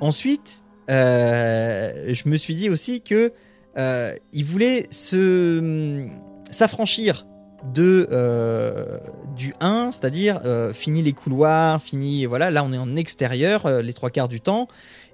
Ensuite, 0.00 0.64
euh, 0.90 2.14
je 2.14 2.28
me 2.28 2.36
suis 2.36 2.54
dit 2.54 2.70
aussi 2.70 3.00
que 3.00 3.32
euh, 3.76 4.14
ils 4.32 4.44
voulaient 4.44 4.86
se 4.90 6.06
s'affranchir 6.50 7.26
de 7.74 8.08
euh, 8.12 8.98
du 9.36 9.54
1, 9.60 9.90
c'est-à-dire 9.92 10.40
fini 10.72 11.02
les 11.02 11.12
couloirs, 11.12 11.82
fini 11.82 12.26
voilà, 12.26 12.50
là 12.50 12.64
on 12.64 12.72
est 12.72 12.78
en 12.78 12.96
extérieur 12.96 13.82
les 13.82 13.92
trois 13.92 14.10
quarts 14.10 14.28
du 14.28 14.40
temps 14.40 14.68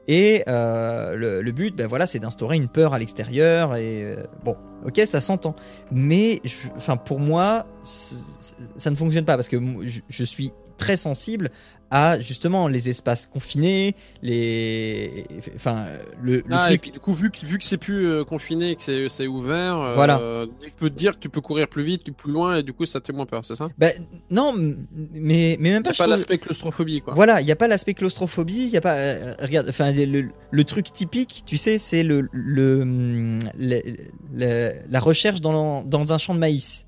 et 0.08 0.44
euh, 0.48 1.42
le, 1.42 1.52
but 1.52 1.74
ben 1.74 1.86
voilà 1.86 2.06
c'est 2.06 2.18
d'instaurer 2.18 2.56
une 2.56 2.68
peur 2.68 2.92
à 2.94 2.98
l'extérieur 2.98 3.76
et 3.76 4.02
euh, 4.02 4.16
bon 4.44 4.56
ok 4.86 5.00
ça 5.06 5.20
s'entend. 5.20 5.54
Mais 5.90 6.42
enfin 6.76 6.96
pour 6.96 7.20
moi 7.20 7.66
ça 7.82 8.90
ne 8.90 8.96
fonctionne 8.96 9.24
pas 9.24 9.36
parce 9.36 9.48
que 9.48 9.56
je, 9.82 10.00
je 10.08 10.24
suis 10.24 10.52
très 10.76 10.96
sensible 10.96 11.50
à 11.90 12.18
justement 12.18 12.66
les 12.66 12.88
espaces 12.88 13.26
confinés 13.26 13.94
les 14.22 15.26
enfin 15.54 15.86
le, 16.22 16.36
le 16.38 16.44
Ah, 16.50 16.66
et 16.66 16.78
truc 16.78 16.80
puis 16.82 16.90
du 16.90 16.98
coup, 17.00 17.12
vu 17.12 17.30
que, 17.30 17.44
vu 17.46 17.58
que 17.58 17.64
c'est 17.64 17.76
plus 17.76 18.06
euh, 18.08 18.24
confiné 18.24 18.70
et 18.70 18.76
que 18.76 18.82
c'est, 18.82 19.08
c'est 19.08 19.26
ouvert, 19.26 19.76
euh, 19.78 19.94
Voilà. 19.94 20.46
tu 20.60 20.70
peux 20.72 20.90
te 20.90 20.98
dire 20.98 21.12
que 21.14 21.18
tu 21.20 21.28
peux 21.28 21.40
courir 21.40 21.68
plus 21.68 21.84
vite, 21.84 22.10
plus 22.16 22.32
loin, 22.32 22.56
et 22.56 22.62
du 22.62 22.72
coup, 22.72 22.84
ça 22.86 23.00
te 23.00 23.06
fait 23.06 23.12
moins 23.12 23.26
peur, 23.26 23.44
c'est 23.44 23.54
ça? 23.54 23.68
Ben, 23.78 23.92
non 24.30 24.52
mais 24.54 25.56
mais 25.60 25.70
même 25.70 25.82
Y 25.82 25.84
pas 25.84 25.90
a 25.90 25.92
je 25.92 25.98
pas 25.98 26.06
l'aspect 26.06 26.38
claustrophobie, 26.38 27.00
quoi. 27.00 27.14
Voilà, 27.14 27.40
il 27.40 27.44
n'y 27.44 27.52
a 27.52 27.56
pas 27.56 27.68
l'aspect 27.68 27.94
claustrophobie, 27.94 28.64
il 28.64 28.70
y 28.70 28.76
a 28.76 28.80
pas. 28.80 28.94
euh, 28.94 29.34
regarde, 29.40 29.68
enfin, 29.68 29.92
le, 29.92 30.30
le 30.50 30.64
truc 30.64 30.92
typique, 30.92 31.42
tu 31.46 31.56
sais, 31.56 31.78
c'est 31.78 32.02
le, 32.02 32.28
le- 32.32 33.38
le- 33.58 34.72
la 34.88 35.00
recherche 35.00 35.40
dans, 35.40 35.82
dans 35.82 36.12
un 36.12 36.18
champ 36.18 36.34
de 36.34 36.40
maïs. 36.40 36.86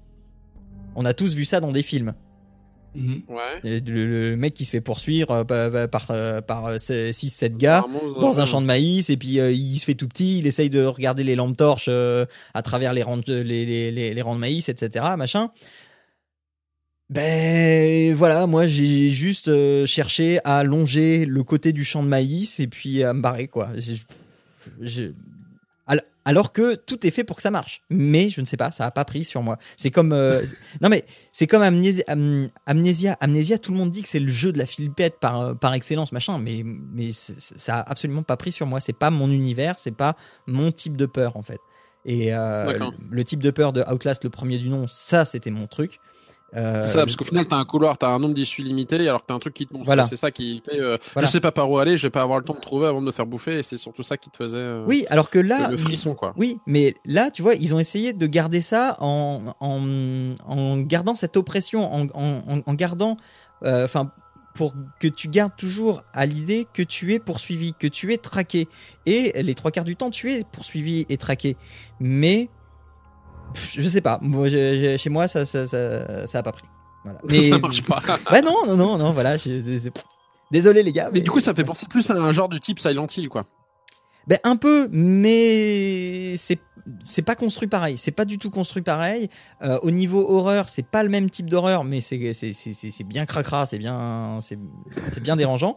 On 0.94 1.04
a 1.04 1.12
tous 1.14 1.34
vu 1.34 1.44
ça 1.44 1.60
dans 1.60 1.72
des 1.72 1.82
films. 1.82 2.14
Mhm. 2.96 3.22
Ouais. 3.28 3.60
Et 3.64 3.80
Le, 3.80 4.06
le 4.30 4.36
mec 4.36 4.54
qui 4.54 4.64
se 4.64 4.70
fait 4.70 4.80
poursuivre 4.80 5.30
euh, 5.32 5.44
par, 5.44 5.88
par, 5.90 6.10
euh, 6.10 6.40
par 6.40 6.70
6-7 6.76 7.56
gars 7.56 7.84
dans 8.20 8.38
euh, 8.38 8.40
un 8.40 8.46
champ 8.46 8.60
de 8.62 8.66
maïs 8.66 9.10
et 9.10 9.16
puis 9.16 9.38
euh, 9.38 9.52
il 9.52 9.78
se 9.78 9.84
fait 9.84 9.94
tout 9.94 10.08
petit, 10.08 10.38
il 10.38 10.46
essaye 10.46 10.70
de 10.70 10.82
regarder 10.84 11.22
les 11.24 11.34
lampes 11.36 11.56
torches 11.56 11.86
euh, 11.88 12.24
à 12.54 12.62
travers 12.62 12.92
les 12.94 13.02
rangs, 13.02 13.18
de, 13.18 13.34
les, 13.34 13.66
les, 13.66 13.90
les, 13.90 14.14
les 14.14 14.22
rangs 14.22 14.34
de 14.34 14.40
maïs, 14.40 14.68
etc. 14.68 15.04
Machin. 15.18 15.50
Ben 17.08 18.14
voilà, 18.14 18.46
moi 18.48 18.66
j'ai 18.66 19.10
juste 19.10 19.46
euh, 19.48 19.86
cherché 19.86 20.40
à 20.44 20.64
longer 20.64 21.24
le 21.24 21.44
côté 21.44 21.72
du 21.72 21.84
champ 21.84 22.02
de 22.02 22.08
maïs 22.08 22.58
et 22.58 22.66
puis 22.66 23.04
à 23.04 23.12
me 23.12 23.20
barrer 23.20 23.46
quoi. 23.46 23.68
J'ai- 24.80 25.12
Alors 26.26 26.52
que 26.52 26.74
tout 26.74 27.06
est 27.06 27.10
fait 27.10 27.24
pour 27.24 27.36
que 27.36 27.42
ça 27.42 27.50
marche, 27.50 27.82
mais 27.88 28.28
je 28.28 28.40
ne 28.40 28.46
sais 28.46 28.56
pas, 28.56 28.70
ça 28.72 28.84
a 28.84 28.90
pas 28.90 29.04
pris 29.04 29.24
sur 29.24 29.42
moi. 29.42 29.56
C'est 29.76 29.90
comme 29.90 30.12
euh, 30.12 30.42
non 30.82 30.88
mais 30.90 31.06
c'est 31.32 31.46
comme 31.46 31.62
Amnésia, 31.62 32.04
Am- 32.08 32.50
Amnésia, 32.66 33.16
Amnésia. 33.20 33.58
Tout 33.58 33.70
le 33.72 33.78
monde 33.78 33.90
dit 33.92 34.02
que 34.02 34.08
c'est 34.08 34.18
le 34.20 34.26
jeu 34.28 34.50
de 34.52 34.58
la 34.58 34.66
flippette 34.66 35.18
par 35.20 35.40
euh, 35.40 35.54
par 35.54 35.72
excellence, 35.72 36.10
machin, 36.12 36.38
mais 36.38 36.62
mais 36.64 37.10
ça 37.12 37.78
a 37.78 37.90
absolument 37.90 38.22
pas 38.24 38.36
pris 38.36 38.50
sur 38.52 38.66
moi. 38.66 38.80
C'est 38.80 38.92
pas 38.92 39.10
mon 39.10 39.30
univers, 39.30 39.78
c'est 39.78 39.96
pas 39.96 40.16
mon 40.46 40.72
type 40.72 40.96
de 40.96 41.06
peur 41.06 41.36
en 41.36 41.42
fait. 41.42 41.60
Et 42.04 42.34
euh, 42.34 42.66
le 43.10 43.24
type 43.24 43.40
de 43.42 43.50
peur 43.50 43.72
de 43.72 43.82
Outlast, 43.82 44.22
le 44.24 44.30
premier 44.30 44.58
du 44.58 44.68
nom, 44.68 44.86
ça 44.88 45.24
c'était 45.24 45.50
mon 45.50 45.66
truc. 45.66 46.00
Euh, 46.54 46.82
C'est 46.84 46.92
ça, 46.92 46.98
parce 47.00 47.16
qu'au 47.16 47.24
final, 47.24 47.46
t'as 47.48 47.56
un 47.56 47.64
couloir, 47.64 47.98
t'as 47.98 48.08
un 48.08 48.18
nombre 48.18 48.34
d'issues 48.34 48.62
limité, 48.62 48.96
alors 49.08 49.20
que 49.22 49.26
t'as 49.26 49.34
un 49.34 49.38
truc 49.38 49.52
qui 49.52 49.66
te 49.66 49.72
montre. 49.74 49.84
Voilà. 49.86 50.04
C'est 50.04 50.16
ça 50.16 50.30
qui 50.30 50.62
fait. 50.64 50.78
euh, 50.80 50.96
Voilà. 51.12 51.26
Je 51.26 51.32
sais 51.32 51.40
pas 51.40 51.52
par 51.52 51.68
où 51.70 51.78
aller, 51.78 51.96
je 51.96 52.06
vais 52.06 52.10
pas 52.10 52.22
avoir 52.22 52.38
le 52.38 52.44
temps 52.44 52.54
de 52.54 52.60
trouver 52.60 52.86
avant 52.86 53.00
de 53.00 53.06
me 53.06 53.12
faire 53.12 53.26
bouffer, 53.26 53.58
et 53.58 53.62
c'est 53.62 53.76
surtout 53.76 54.02
ça 54.02 54.16
qui 54.16 54.30
te 54.30 54.36
faisait. 54.36 54.56
euh, 54.58 54.84
oui, 54.86 55.04
alors 55.10 55.28
que 55.28 55.38
là, 55.40 55.68
le, 55.68 55.76
frisson, 55.76 56.14
quoi. 56.14 56.32
Oui, 56.36 56.58
mais 56.66 56.94
là, 57.04 57.30
tu 57.30 57.42
vois, 57.42 57.54
ils 57.54 57.74
ont 57.74 57.78
essayé 57.80 58.12
de 58.12 58.26
garder 58.26 58.60
ça 58.60 58.96
en, 59.00 59.54
en, 59.60 60.34
en 60.46 60.78
gardant 60.78 61.14
cette 61.16 61.36
oppression, 61.36 61.92
en, 61.92 62.06
en, 62.14 62.60
en 62.64 62.74
gardant, 62.74 63.16
euh, 63.64 63.84
enfin, 63.84 64.12
pour 64.54 64.72
que 65.00 65.08
tu 65.08 65.28
gardes 65.28 65.52
toujours 65.58 66.02
à 66.14 66.24
l'idée 66.24 66.66
que 66.72 66.82
tu 66.82 67.12
es 67.12 67.18
poursuivi, 67.18 67.74
que 67.78 67.86
tu 67.86 68.14
es 68.14 68.16
traqué. 68.16 68.68
Et 69.04 69.42
les 69.42 69.54
trois 69.54 69.70
quarts 69.70 69.84
du 69.84 69.96
temps, 69.96 70.08
tu 70.10 70.32
es 70.32 70.44
poursuivi 70.50 71.04
et 71.10 71.18
traqué. 71.18 71.58
Mais, 72.00 72.48
je 73.54 73.88
sais 73.88 74.00
pas, 74.00 74.18
moi, 74.22 74.48
chez 74.48 75.08
moi, 75.10 75.28
ça, 75.28 75.44
ça, 75.44 75.66
ça, 75.66 76.26
ça 76.26 76.38
a 76.38 76.42
pas 76.42 76.52
pris. 76.52 76.64
Voilà. 77.04 77.20
Mais, 77.30 77.48
ça 77.48 77.58
marche 77.58 77.82
pas. 77.82 78.00
Ouais, 78.32 78.42
non, 78.42 78.66
non, 78.66 78.76
non, 78.76 78.98
non, 78.98 79.12
voilà. 79.12 79.36
je- 79.36 79.90
Désolé 80.52 80.82
les 80.82 80.92
gars. 80.92 81.10
Mais 81.12 81.20
du 81.20 81.30
coup, 81.30 81.40
ça 81.40 81.54
fait 81.54 81.64
penser 81.64 81.86
plus 81.88 82.08
à 82.10 82.14
un 82.14 82.32
genre 82.32 82.48
de 82.48 82.58
type 82.58 82.78
Silent 82.78 83.06
Hill, 83.16 83.28
quoi. 83.28 83.46
Ben 84.28 84.38
un 84.42 84.56
peu, 84.56 84.88
mais 84.90 86.36
c'est 86.36 86.58
c'est 87.04 87.22
pas 87.22 87.34
construit 87.36 87.68
pareil. 87.68 87.96
C'est 87.96 88.10
pas 88.12 88.24
du 88.24 88.38
tout 88.38 88.50
construit 88.50 88.82
pareil. 88.82 89.28
Euh, 89.62 89.78
au 89.82 89.90
niveau 89.92 90.28
horreur, 90.28 90.68
c'est 90.68 90.84
pas 90.86 91.02
le 91.04 91.08
même 91.08 91.30
type 91.30 91.48
d'horreur, 91.48 91.84
mais 91.84 92.00
c'est 92.00 92.18
bien 93.04 93.24
cracra, 93.26 93.66
c'est 93.66 93.78
bien 93.78 94.38
c'est 94.40 94.58
bien 95.20 95.36
dérangeant. 95.36 95.76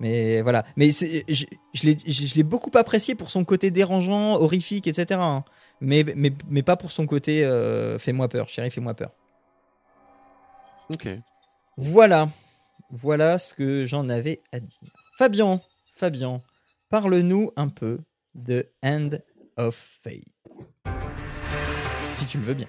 Mais 0.00 0.42
voilà. 0.42 0.64
Mais 0.76 0.90
je 0.90 1.46
l'ai 1.84 1.98
je 2.06 2.34
l'ai 2.36 2.42
beaucoup 2.44 2.70
apprécié 2.76 3.16
pour 3.16 3.30
son 3.30 3.44
côté 3.44 3.72
dérangeant, 3.72 4.34
horrifique, 4.36 4.86
etc. 4.86 5.18
hein. 5.20 5.44
Mais 5.80 6.04
mais 6.16 6.32
mais 6.48 6.62
pas 6.62 6.76
pour 6.76 6.90
son 6.90 7.06
côté 7.06 7.44
euh, 7.44 7.98
fais-moi 7.98 8.28
peur, 8.28 8.48
chérie, 8.48 8.70
fais-moi 8.70 8.94
peur. 8.94 9.10
Ok. 10.92 11.08
Voilà. 11.76 12.28
Voilà 12.90 13.38
ce 13.38 13.54
que 13.54 13.84
j'en 13.86 14.08
avais 14.08 14.40
à 14.52 14.60
dire. 14.60 14.78
Fabian, 15.18 15.60
Fabian, 15.94 16.40
parle-nous 16.88 17.52
un 17.56 17.68
peu 17.68 17.98
de 18.34 18.66
End 18.82 19.10
of 19.56 19.74
Fate. 20.02 20.24
Si 22.14 22.26
tu 22.26 22.38
le 22.38 22.44
veux 22.44 22.54
bien. 22.54 22.66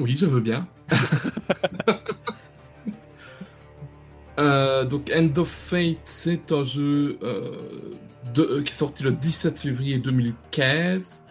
Oui, 0.00 0.16
je 0.18 0.26
veux 0.26 0.40
bien. 0.40 0.66
Euh, 4.38 4.84
donc, 4.84 5.12
End 5.14 5.28
of 5.36 5.48
Fate, 5.50 5.98
c'est 6.06 6.50
un 6.52 6.64
jeu 6.64 7.18
euh, 7.22 7.92
de- 8.32 8.42
euh, 8.42 8.62
qui 8.62 8.72
est 8.72 8.76
sorti 8.76 9.02
le 9.02 9.12
17 9.12 9.58
février 9.58 9.98
2015, 9.98 11.24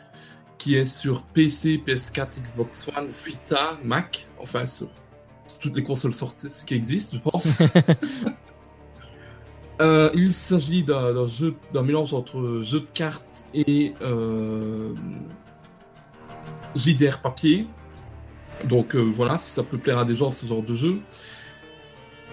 qui 0.59 0.75
est 0.75 0.85
sur 0.85 1.23
PC, 1.23 1.81
PS4, 1.87 2.41
Xbox 2.43 2.87
One, 2.95 3.07
Vita, 3.07 3.79
Mac, 3.83 4.27
enfin 4.39 4.67
sur, 4.67 4.89
sur 5.47 5.57
toutes 5.57 5.75
les 5.75 5.83
consoles 5.83 6.13
sorties 6.13 6.49
qui 6.67 6.75
existent, 6.75 7.17
je 7.17 7.31
pense. 7.31 7.53
Euh, 9.81 10.09
il 10.13 10.33
s'agit 10.33 10.83
d'un 10.83 11.25
jeu, 11.25 11.55
d'un 11.71 11.83
mélange 11.83 12.13
entre 12.13 12.63
jeu 12.63 12.81
de 12.81 12.91
cartes 12.93 13.45
et 13.53 13.93
euh, 14.01 14.93
JDR 16.75 17.21
papier. 17.21 17.65
Donc 18.65 18.93
euh, 18.93 18.99
voilà, 18.99 19.37
si 19.37 19.51
ça 19.51 19.63
peut 19.63 19.77
plaire 19.77 19.99
à 19.99 20.03
des 20.03 20.17
gens 20.17 20.31
ce 20.31 20.45
genre 20.45 20.63
de 20.63 20.73
jeu. 20.73 20.99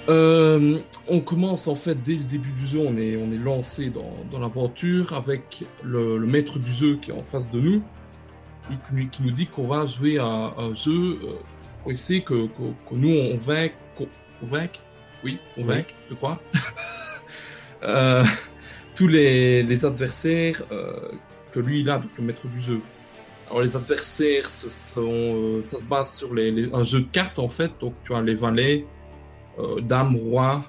Euh, 0.08 0.78
on 1.08 1.20
commence 1.20 1.66
en 1.66 1.74
fait 1.74 2.00
dès 2.02 2.14
le 2.14 2.24
début 2.24 2.50
du 2.50 2.66
jeu, 2.66 2.80
on 2.80 2.96
est, 2.96 3.16
on 3.16 3.30
est 3.30 3.38
lancé 3.38 3.90
dans, 3.90 4.12
dans 4.30 4.38
l'aventure 4.38 5.12
avec 5.14 5.64
le, 5.82 6.18
le 6.18 6.26
maître 6.26 6.58
du 6.58 6.72
jeu 6.72 6.96
qui 6.96 7.10
est 7.10 7.14
en 7.14 7.24
face 7.24 7.50
de 7.50 7.60
nous, 7.60 7.82
qui, 9.10 9.22
nous 9.22 9.30
dit 9.30 9.46
qu'on 9.46 9.66
va 9.68 9.86
jouer 9.86 10.18
à, 10.18 10.24
un 10.24 10.74
jeu 10.74 11.18
euh, 11.22 11.32
pour 11.82 11.92
essayer 11.92 12.22
que, 12.22 12.46
que, 12.46 12.62
que 12.88 12.94
nous 12.94 13.10
on 13.14 13.36
vainque, 13.36 13.74
qu'on 13.96 14.06
vainque, 14.42 14.80
oui, 15.24 15.38
on 15.56 15.62
Oui. 15.62 15.66
vainque, 15.68 15.94
je 16.10 16.14
crois, 16.14 16.40
euh, 17.84 18.24
tous 18.94 19.08
les, 19.08 19.62
les 19.62 19.84
adversaires 19.84 20.62
euh, 20.72 21.10
que 21.52 21.60
lui 21.60 21.80
il 21.80 21.90
a, 21.90 21.98
donc 21.98 22.10
le 22.18 22.24
maître 22.24 22.46
du 22.48 22.60
jeu. 22.60 22.80
Alors 23.48 23.62
les 23.62 23.76
adversaires, 23.76 24.50
ce 24.50 24.68
sont, 24.68 25.00
euh, 25.06 25.62
ça 25.62 25.78
se 25.78 25.84
base 25.84 26.12
sur 26.14 26.34
les, 26.34 26.50
les- 26.50 26.70
un 26.72 26.82
jeu 26.82 27.02
de 27.02 27.10
cartes 27.10 27.38
en 27.38 27.48
fait, 27.48 27.70
donc 27.80 27.94
tu 28.04 28.12
as 28.14 28.20
les 28.22 28.34
valets, 28.34 28.84
euh, 29.58 29.80
dames, 29.80 30.16
rois, 30.16 30.64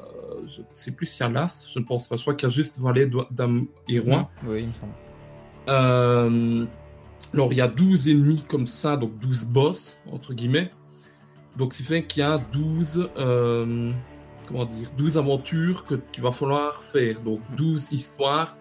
euh, 0.00 0.40
je 0.46 0.60
ne 0.60 0.66
sais 0.74 0.92
plus 0.92 1.06
s'il 1.06 1.24
y 1.24 1.28
a 1.28 1.32
l'As, 1.32 1.66
je 1.72 1.78
ne 1.78 1.84
pense 1.84 2.06
pas. 2.06 2.16
Je 2.16 2.22
crois 2.22 2.34
qu'il 2.34 2.48
y 2.48 2.52
a 2.52 2.54
juste 2.54 2.78
Valet, 2.78 3.08
Dame 3.30 3.66
et 3.88 3.98
Roi. 3.98 4.28
Oui, 4.44 4.60
il 4.60 4.66
me 4.66 4.72
semble. 4.72 6.68
Alors, 7.34 7.52
il 7.52 7.58
y 7.58 7.60
a 7.60 7.68
12 7.68 8.08
ennemis 8.08 8.44
comme 8.48 8.66
ça, 8.66 8.96
donc 8.96 9.18
12 9.18 9.46
boss, 9.46 9.98
entre 10.10 10.34
guillemets. 10.34 10.70
Donc, 11.56 11.72
c'est 11.72 11.84
fait 11.84 12.04
qu'il 12.04 12.20
y 12.20 12.26
a 12.26 12.38
12, 12.38 13.10
euh, 13.16 13.92
comment 14.48 14.64
dire, 14.64 14.88
12 14.96 15.18
aventures 15.18 15.84
que 15.84 15.94
qu'il 16.12 16.22
va 16.22 16.32
falloir 16.32 16.82
faire. 16.82 17.20
Donc, 17.20 17.40
12 17.56 17.88
histoires 17.92 18.56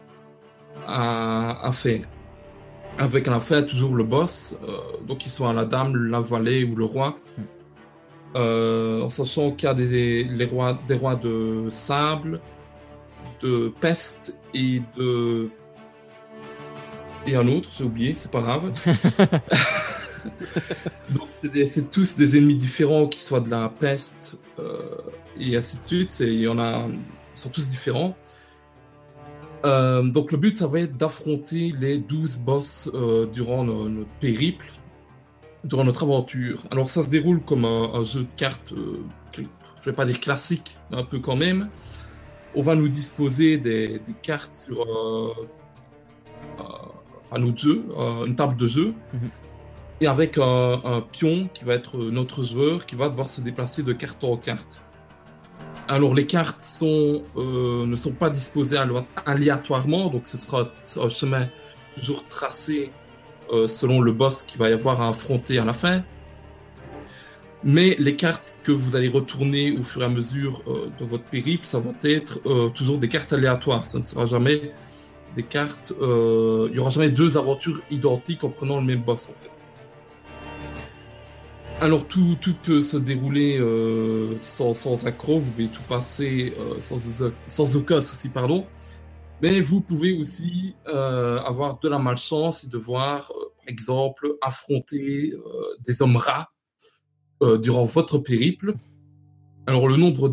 à, 0.85 1.65
à 1.65 1.71
faire. 1.71 2.01
Avec 2.97 3.27
à 3.27 3.31
la 3.31 3.39
fin 3.39 3.63
toujours 3.63 3.95
le 3.95 4.03
boss, 4.03 4.57
euh, 4.67 4.77
donc 5.07 5.19
qu'il 5.19 5.31
soit 5.31 5.53
la 5.53 5.65
dame, 5.65 5.95
la 5.95 6.19
vallée 6.19 6.63
ou 6.63 6.75
le 6.75 6.85
roi. 6.85 7.17
Euh, 8.35 9.01
en 9.01 9.09
sachant 9.09 9.51
qu'il 9.51 9.67
y 9.67 9.71
a 9.71 9.73
des, 9.73 10.23
les 10.23 10.45
rois, 10.45 10.77
des 10.87 10.95
rois 10.95 11.15
de 11.15 11.67
sable, 11.69 12.41
de 13.41 13.73
peste 13.79 14.37
et 14.53 14.81
de. 14.97 15.49
Et 17.27 17.35
un 17.35 17.47
autre, 17.47 17.69
j'ai 17.77 17.83
oublié, 17.83 18.13
c'est 18.13 18.31
pas 18.31 18.41
grave. 18.41 18.71
Donc, 21.09 21.27
c'est 21.41 21.91
tous 21.91 22.15
des 22.15 22.37
ennemis 22.37 22.55
différents, 22.55 23.07
qui 23.07 23.19
soient 23.19 23.39
de 23.39 23.49
la 23.49 23.69
peste 23.69 24.37
euh, 24.59 24.77
et 25.39 25.55
ainsi 25.55 25.77
de 25.77 25.83
suite. 25.83 26.15
Il 26.19 26.39
y 26.39 26.47
en 26.47 26.59
a, 26.59 26.87
ils 26.87 27.39
sont 27.39 27.49
tous 27.49 27.69
différents. 27.69 28.15
Euh, 29.65 30.03
donc, 30.03 30.31
le 30.31 30.37
but, 30.37 30.55
ça 30.55 30.67
va 30.67 30.79
être 30.79 30.97
d'affronter 30.97 31.73
les 31.79 31.97
12 31.97 32.37
boss 32.37 32.89
euh, 32.93 33.25
durant 33.25 33.63
no- 33.63 33.89
notre 33.89 34.09
périple, 34.21 34.71
durant 35.63 35.83
notre 35.83 36.03
aventure. 36.03 36.63
Alors, 36.71 36.89
ça 36.89 37.03
se 37.03 37.09
déroule 37.09 37.41
comme 37.41 37.65
un, 37.65 37.93
un 37.93 38.03
jeu 38.03 38.21
de 38.21 38.33
cartes, 38.37 38.73
je 39.35 39.85
vais 39.89 39.95
pas 39.95 40.05
dire 40.05 40.19
classique, 40.19 40.77
mais 40.91 40.97
un 40.97 41.03
peu 41.03 41.19
quand 41.19 41.35
même. 41.35 41.69
On 42.55 42.61
va 42.61 42.75
nous 42.75 42.89
disposer 42.89 43.57
des, 43.57 43.99
des 43.99 44.13
cartes 44.21 44.55
sur 44.55 44.85
un 47.31 47.43
autre 47.43 47.59
jeu, 47.59 47.85
une 48.27 48.35
table 48.35 48.55
de 48.57 48.67
jeu, 48.67 48.93
Mhm. 49.13 49.29
et 50.01 50.07
avec 50.07 50.37
un, 50.37 50.81
un 50.83 51.01
pion 51.01 51.49
qui 51.53 51.63
va 51.65 51.73
être 51.75 51.97
notre 51.97 52.43
joueur, 52.43 52.85
qui 52.85 52.95
va 52.95 53.09
devoir 53.09 53.29
se 53.29 53.41
déplacer 53.41 53.83
de 53.83 53.93
carte 53.93 54.23
en 54.23 54.37
carte. 54.37 54.81
Alors 55.87 56.13
les 56.15 56.25
cartes 56.25 56.63
sont, 56.63 57.23
euh, 57.37 57.85
ne 57.85 57.95
sont 57.95 58.11
pas 58.13 58.29
disposées 58.29 58.77
aléa- 58.77 59.05
aléatoirement, 59.25 60.09
donc 60.09 60.27
ce 60.27 60.37
sera 60.37 60.69
un 60.97 61.09
chemin 61.09 61.47
toujours 61.99 62.23
tracé 62.25 62.91
euh, 63.51 63.67
selon 63.67 63.99
le 63.99 64.11
boss 64.11 64.43
qu'il 64.43 64.59
va 64.59 64.69
y 64.69 64.73
avoir 64.73 65.01
à 65.01 65.09
affronter 65.09 65.57
à 65.59 65.65
la 65.65 65.73
fin. 65.73 66.03
Mais 67.63 67.95
les 67.99 68.15
cartes 68.15 68.53
que 68.63 68.71
vous 68.71 68.95
allez 68.95 69.09
retourner 69.09 69.71
au 69.77 69.81
fur 69.83 70.01
et 70.01 70.05
à 70.05 70.09
mesure 70.09 70.61
euh, 70.67 70.89
de 70.99 71.05
votre 71.05 71.25
périple, 71.25 71.65
ça 71.65 71.79
va 71.79 71.91
être 72.03 72.39
toujours 72.69 72.99
des 72.99 73.07
cartes 73.09 73.33
aléatoires. 73.33 73.85
Ça 73.85 73.97
ne 73.97 74.03
sera 74.03 74.25
jamais 74.25 74.71
des 75.35 75.43
cartes. 75.43 75.93
euh, 76.01 76.67
Il 76.71 76.77
y 76.77 76.79
aura 76.79 76.89
jamais 76.89 77.09
deux 77.09 77.37
aventures 77.37 77.81
identiques 77.91 78.43
en 78.43 78.49
prenant 78.49 78.79
le 78.79 78.85
même 78.85 79.01
boss 79.01 79.27
en 79.29 79.33
fait. 79.33 79.51
Alors 81.81 82.05
tout, 82.07 82.35
tout 82.41 82.55
peut 82.61 82.81
se 82.81 82.97
dérouler 82.97 83.57
euh, 83.57 84.37
sans, 84.37 84.73
sans 84.73 85.05
accroc, 85.05 85.39
vous 85.39 85.51
pouvez 85.51 85.67
tout 85.67 85.83
passer 85.87 86.53
euh, 86.59 86.81
sans, 86.81 86.99
sans 87.47 87.77
aucun 87.77 88.01
souci, 88.01 88.27
pardon. 88.29 88.65
Mais 89.41 89.61
vous 89.61 89.79
pouvez 89.79 90.19
aussi 90.19 90.75
avoir 90.85 91.79
de 91.79 91.87
la 91.87 91.97
malchance 91.97 92.65
et 92.65 92.67
devoir, 92.67 93.31
par 93.57 93.67
exemple, 93.69 94.35
affronter 94.41 95.33
des 95.87 96.01
hommes 96.01 96.17
rats 96.17 96.49
durant 97.61 97.85
votre 97.85 98.17
périple. 98.17 98.73
Alors 99.65 99.87
le 99.87 99.95
nombre 99.95 100.27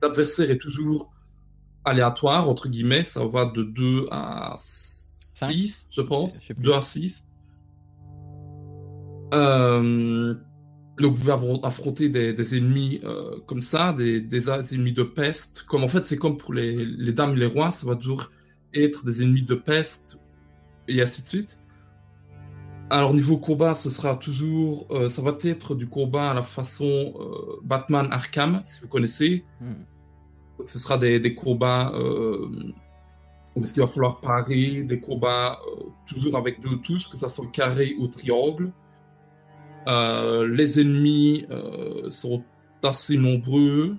d'adversaires 0.00 0.50
est 0.50 0.56
toujours 0.56 1.12
aléatoire, 1.84 2.48
entre 2.48 2.68
guillemets, 2.68 3.04
ça 3.04 3.24
va 3.24 3.46
de 3.46 3.62
2 3.62 4.06
à 4.10 4.56
Cinq 4.58 5.52
6, 5.52 5.86
je 5.90 6.00
pense. 6.00 6.34
Je 6.34 6.46
sais 6.48 6.54
plus. 6.54 6.62
2 6.62 6.72
à 6.72 6.80
6. 6.80 7.26
Euh, 9.34 10.34
donc 10.98 11.14
vous 11.14 11.32
pouvez 11.32 11.58
affronter 11.64 12.08
des, 12.08 12.32
des 12.32 12.56
ennemis 12.56 13.00
euh, 13.02 13.40
comme 13.46 13.60
ça, 13.60 13.92
des, 13.92 14.48
ennemis 14.72 14.92
de 14.92 15.02
peste. 15.02 15.64
Comme 15.66 15.82
en 15.82 15.88
fait 15.88 16.04
c'est 16.04 16.16
comme 16.16 16.36
pour 16.36 16.54
les, 16.54 16.84
les 16.84 17.12
dames 17.12 17.32
et 17.32 17.40
les 17.40 17.46
rois, 17.46 17.72
ça 17.72 17.86
va 17.86 17.96
toujours 17.96 18.30
être 18.72 19.04
des 19.04 19.22
ennemis 19.22 19.42
de 19.42 19.54
peste 19.54 20.18
et 20.86 21.02
ainsi 21.02 21.22
de 21.22 21.26
suite. 21.28 21.58
Alors 22.90 23.14
niveau 23.14 23.38
combat, 23.38 23.74
ce 23.74 23.90
sera 23.90 24.14
toujours, 24.14 24.86
euh, 24.90 25.08
ça 25.08 25.22
va 25.22 25.36
être 25.42 25.74
du 25.74 25.88
combat 25.88 26.30
à 26.30 26.34
la 26.34 26.42
façon 26.42 26.84
euh, 26.84 27.60
Batman 27.64 28.06
Arkham, 28.10 28.60
si 28.64 28.80
vous 28.80 28.88
connaissez. 28.88 29.44
Hmm. 29.60 29.72
Ce 30.66 30.78
sera 30.78 30.98
des, 30.98 31.20
des 31.20 31.34
combats 31.34 31.92
euh, 31.94 32.48
où 33.56 33.62
il 33.64 33.80
va 33.80 33.86
falloir 33.86 34.20
parer, 34.20 34.82
des 34.82 35.00
combats 35.00 35.60
euh, 35.66 35.84
toujours 36.06 36.36
avec 36.36 36.60
deux 36.60 36.76
touches, 36.78 37.08
que 37.08 37.16
ça 37.16 37.28
soit 37.28 37.46
carré 37.52 37.94
ou 37.98 38.08
triangle. 38.08 38.72
Euh, 39.86 40.48
les 40.48 40.80
ennemis 40.80 41.46
euh, 41.50 42.10
sont 42.10 42.42
assez 42.82 43.16
nombreux, 43.16 43.96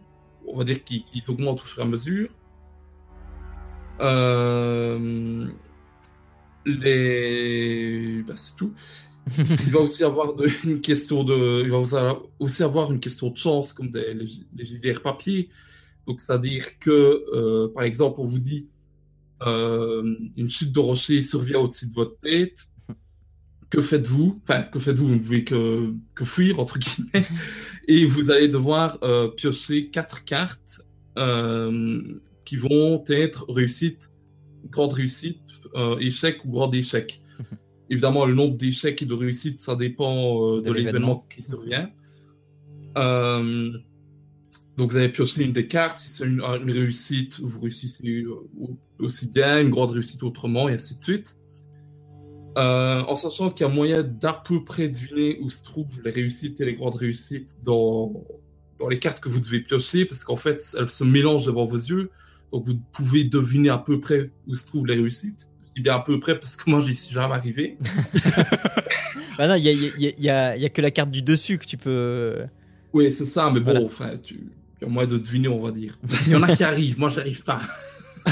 on 0.48 0.58
va 0.58 0.64
dire 0.64 0.84
qu'ils 0.84 1.30
augmentent 1.30 1.62
au 1.62 1.66
fur 1.66 1.80
et 1.80 1.86
à 1.86 1.86
mesure. 1.86 2.30
Les... 6.66 8.24
bah, 8.24 8.34
c'est 8.36 8.56
tout. 8.56 8.74
il 9.38 9.72
va 9.72 9.80
aussi 9.80 10.04
avoir 10.04 10.34
une 10.64 10.82
question 10.82 11.24
de, 11.24 11.64
il 11.64 11.72
va 11.72 11.80
aussi 12.40 12.64
avoir 12.64 12.92
une 12.92 13.00
question 13.00 13.30
de 13.30 13.38
chance 13.38 13.74
comme 13.74 13.90
des, 13.90 14.14
les, 14.14 14.28
les 14.56 14.66
JDR 14.66 15.02
papier. 15.02 15.50
Donc, 16.08 16.22
c'est-à-dire 16.22 16.80
que, 16.80 17.26
euh, 17.34 17.68
par 17.74 17.84
exemple, 17.84 18.20
on 18.20 18.26
vous 18.26 18.40
dit 18.40 18.68
euh, 19.46 20.16
une 20.38 20.50
chute 20.50 20.72
de 20.72 20.80
rocher 20.80 21.22
survient 21.22 21.60
au-dessus 21.60 21.88
de 21.88 21.94
votre 21.94 22.18
tête. 22.20 22.68
Que 23.72 23.82
faites-vous? 23.82 24.40
Enfin, 24.44 24.62
que 24.62 24.80
faites-vous? 24.80 25.08
Vous 25.08 25.14
ne 25.16 25.20
pouvez 25.20 25.44
que, 25.44 25.92
que 26.14 26.24
fuir, 26.24 26.60
entre 26.60 26.78
guillemets. 26.80 27.26
Et 27.88 28.06
vous 28.06 28.30
allez 28.32 28.48
devoir 28.48 29.00
euh, 29.04 29.28
piocher 29.30 29.90
quatre 29.90 30.24
cartes 30.24 30.82
qui 32.46 32.58
vont 32.58 33.04
être 33.08 33.50
réussite, 33.52 34.12
grande 34.70 34.94
réussite, 34.94 35.42
échec 36.00 36.46
ou 36.46 36.52
grand 36.52 36.72
échec. 36.74 37.22
Évidemment, 37.90 38.26
le 38.26 38.36
nombre 38.36 38.56
d'échecs 38.56 39.02
et 39.02 39.06
de 39.06 39.14
réussites, 39.14 39.60
ça 39.62 39.76
dépend 39.76 40.58
De 40.58 40.62
de 40.62 40.72
l'événement. 40.72 40.86
l'événement 40.86 41.28
qui 41.34 41.42
survient. 41.42 41.90
Euh, 42.98 43.72
donc, 44.78 44.92
vous 44.92 44.98
allez 44.98 45.10
piocher 45.10 45.44
une 45.44 45.54
des 45.54 45.68
cartes. 45.68 45.98
Si 45.98 46.10
c'est 46.10 46.26
une, 46.26 46.42
une 46.42 46.72
réussite, 46.72 47.40
vous 47.40 47.62
réussissez 47.62 48.24
euh, 48.24 48.36
aussi 49.00 49.28
bien, 49.28 49.62
une 49.62 49.70
grande 49.70 49.92
réussite 49.92 50.22
autrement, 50.24 50.68
et 50.68 50.74
ainsi 50.74 50.98
de 50.98 51.04
suite. 51.04 51.38
Euh, 52.58 53.02
en 53.02 53.16
sachant 53.16 53.50
qu'il 53.50 53.68
y 53.68 53.70
a 53.70 53.74
moyen 53.74 54.04
d'à 54.04 54.34
peu 54.34 54.64
près 54.64 54.88
deviner 54.88 55.40
où 55.42 55.50
se 55.50 55.64
trouvent 55.64 56.02
les 56.04 56.12
réussites 56.12 56.62
et 56.62 56.66
les 56.66 56.74
grandes 56.74 56.96
réussites 56.96 57.58
dans, 57.64 58.14
dans 58.80 58.88
les 58.88 58.98
cartes 59.00 59.20
que 59.20 59.28
vous 59.30 59.40
devez 59.42 59.60
piocher, 59.62 60.06
parce 60.06 60.24
qu'en 60.24 60.38
fait, 60.38 60.64
elles 60.78 60.90
se 60.90 61.04
mélangent 61.04 61.46
devant 61.46 61.66
vos 61.66 61.78
yeux. 61.78 62.12
Donc, 62.52 62.66
vous 62.68 62.76
pouvez 62.94 63.24
deviner 63.24 63.70
à 63.70 63.78
peu 63.78 64.00
près 64.00 64.32
où 64.48 64.56
se 64.56 64.66
trouvent 64.66 64.86
les 64.86 64.96
réussites. 64.96 65.50
Je 65.68 65.74
dis 65.76 65.82
bien 65.82 65.96
à 65.96 66.00
peu 66.00 66.20
près 66.20 66.40
parce 66.40 66.56
que 66.56 66.70
moi, 66.70 66.82
j'y 66.82 66.94
suis 66.94 67.14
jamais 67.14 67.36
arrivé. 67.36 67.78
Bah 69.38 69.48
non, 69.50 69.56
il 69.56 69.64
y 69.64 69.70
a, 69.70 69.74
y, 69.74 69.86
a, 70.08 70.12
il 70.18 70.24
y, 70.24 70.30
a, 70.30 70.56
il 70.56 70.62
y 70.62 70.66
a 70.66 70.70
que 70.70 70.82
la 70.82 70.92
carte 70.92 71.12
du 71.12 71.22
dessus 71.22 71.58
que 71.58 71.66
tu 71.66 71.76
peux. 71.76 72.38
Oui, 72.94 73.14
c'est 73.18 73.26
ça, 73.26 73.52
mais 73.52 73.60
bon, 73.60 73.72
Voilà. 73.72 73.86
enfin, 73.86 74.12
tu... 74.24 74.40
il 74.86 74.90
y 74.90 74.92
a 74.92 74.94
moyen 74.94 75.10
de 75.10 75.18
deviner, 75.18 75.48
on 75.48 75.60
va 75.60 75.72
dire. 75.72 75.98
Il 76.28 76.34
y 76.34 76.36
en 76.36 76.44
a 76.44 76.56
qui 76.56 76.64
arrivent, 76.64 77.00
moi, 77.00 77.10
j'arrive 77.10 77.44
pas. 77.44 77.62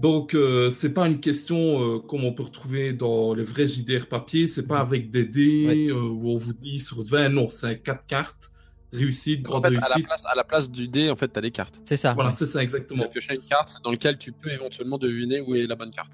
Donc, 0.00 0.34
euh, 0.34 0.70
c'est 0.70 0.94
pas 0.94 1.06
une 1.06 1.20
question 1.20 1.82
euh, 1.96 1.98
comme 1.98 2.24
on 2.24 2.32
peut 2.32 2.42
retrouver 2.44 2.94
dans 2.94 3.34
les 3.34 3.44
vrais 3.44 3.68
JDR 3.68 4.06
papier, 4.06 4.48
c'est 4.48 4.66
pas 4.66 4.80
avec 4.80 5.10
des 5.10 5.26
dés 5.26 5.66
Ouais. 5.66 5.88
euh, 5.90 6.00
où 6.00 6.30
on 6.30 6.38
vous 6.38 6.54
dit 6.54 6.80
sur 6.80 7.04
20, 7.04 7.28
non, 7.28 7.50
c'est 7.50 7.82
quatre 7.82 8.06
cartes, 8.06 8.50
réussite, 8.94 9.46
En 9.46 9.60
grande 9.60 9.62
fait, 9.64 9.68
à 9.68 9.70
la, 9.72 9.86
réussite. 9.88 10.06
place, 10.06 10.24
à 10.26 10.34
la 10.34 10.44
place 10.44 10.70
du 10.70 10.88
dé, 10.88 11.10
en 11.10 11.16
fait, 11.16 11.28
t'as 11.28 11.42
les 11.42 11.50
cartes. 11.50 11.82
C'est 11.84 11.96
ça. 11.98 12.14
Voilà, 12.14 12.30
ouais. 12.30 12.36
c'est 12.38 12.46
ça, 12.46 12.60
Tu 12.60 12.64
exactement. 12.64 13.02
vas 13.02 13.08
piocher 13.10 13.34
une 13.34 13.42
carte 13.42 13.76
dans 13.84 13.90
laquelle 13.90 14.16
tu 14.16 14.32
peux 14.32 14.50
éventuellement 14.50 14.96
deviner 14.96 15.42
où 15.42 15.54
est 15.54 15.66
la 15.66 15.76
bonne 15.76 15.90
carte. 15.90 16.12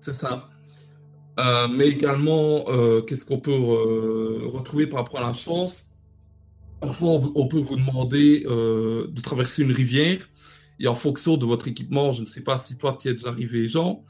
C'est 0.00 0.12
ça. 0.12 0.50
Euh, 1.38 1.66
mais 1.66 1.88
également, 1.88 2.66
euh, 2.68 3.00
qu'est-ce 3.00 3.24
qu'on 3.24 3.40
peut 3.40 3.50
euh, 3.52 4.46
retrouver 4.48 4.86
par 4.86 5.00
rapport 5.04 5.20
à 5.20 5.26
la 5.28 5.32
chance? 5.32 5.86
Parfois, 6.86 7.08
on, 7.10 7.32
on 7.34 7.48
peut 7.48 7.58
vous 7.58 7.76
demander 7.76 8.44
euh, 8.46 9.06
de 9.10 9.20
traverser 9.20 9.62
une 9.62 9.72
rivière, 9.72 10.18
et 10.80 10.88
en 10.88 10.94
fonction 10.94 11.36
de 11.36 11.46
votre 11.46 11.68
équipement, 11.68 12.12
je 12.12 12.20
ne 12.22 12.26
sais 12.26 12.42
pas 12.42 12.58
si 12.58 12.76
toi 12.76 12.96
tu 13.00 13.08
y 13.08 13.10
es 13.10 13.14
déjà 13.14 13.28
arrivé, 13.28 13.68
Jean, 13.68 14.04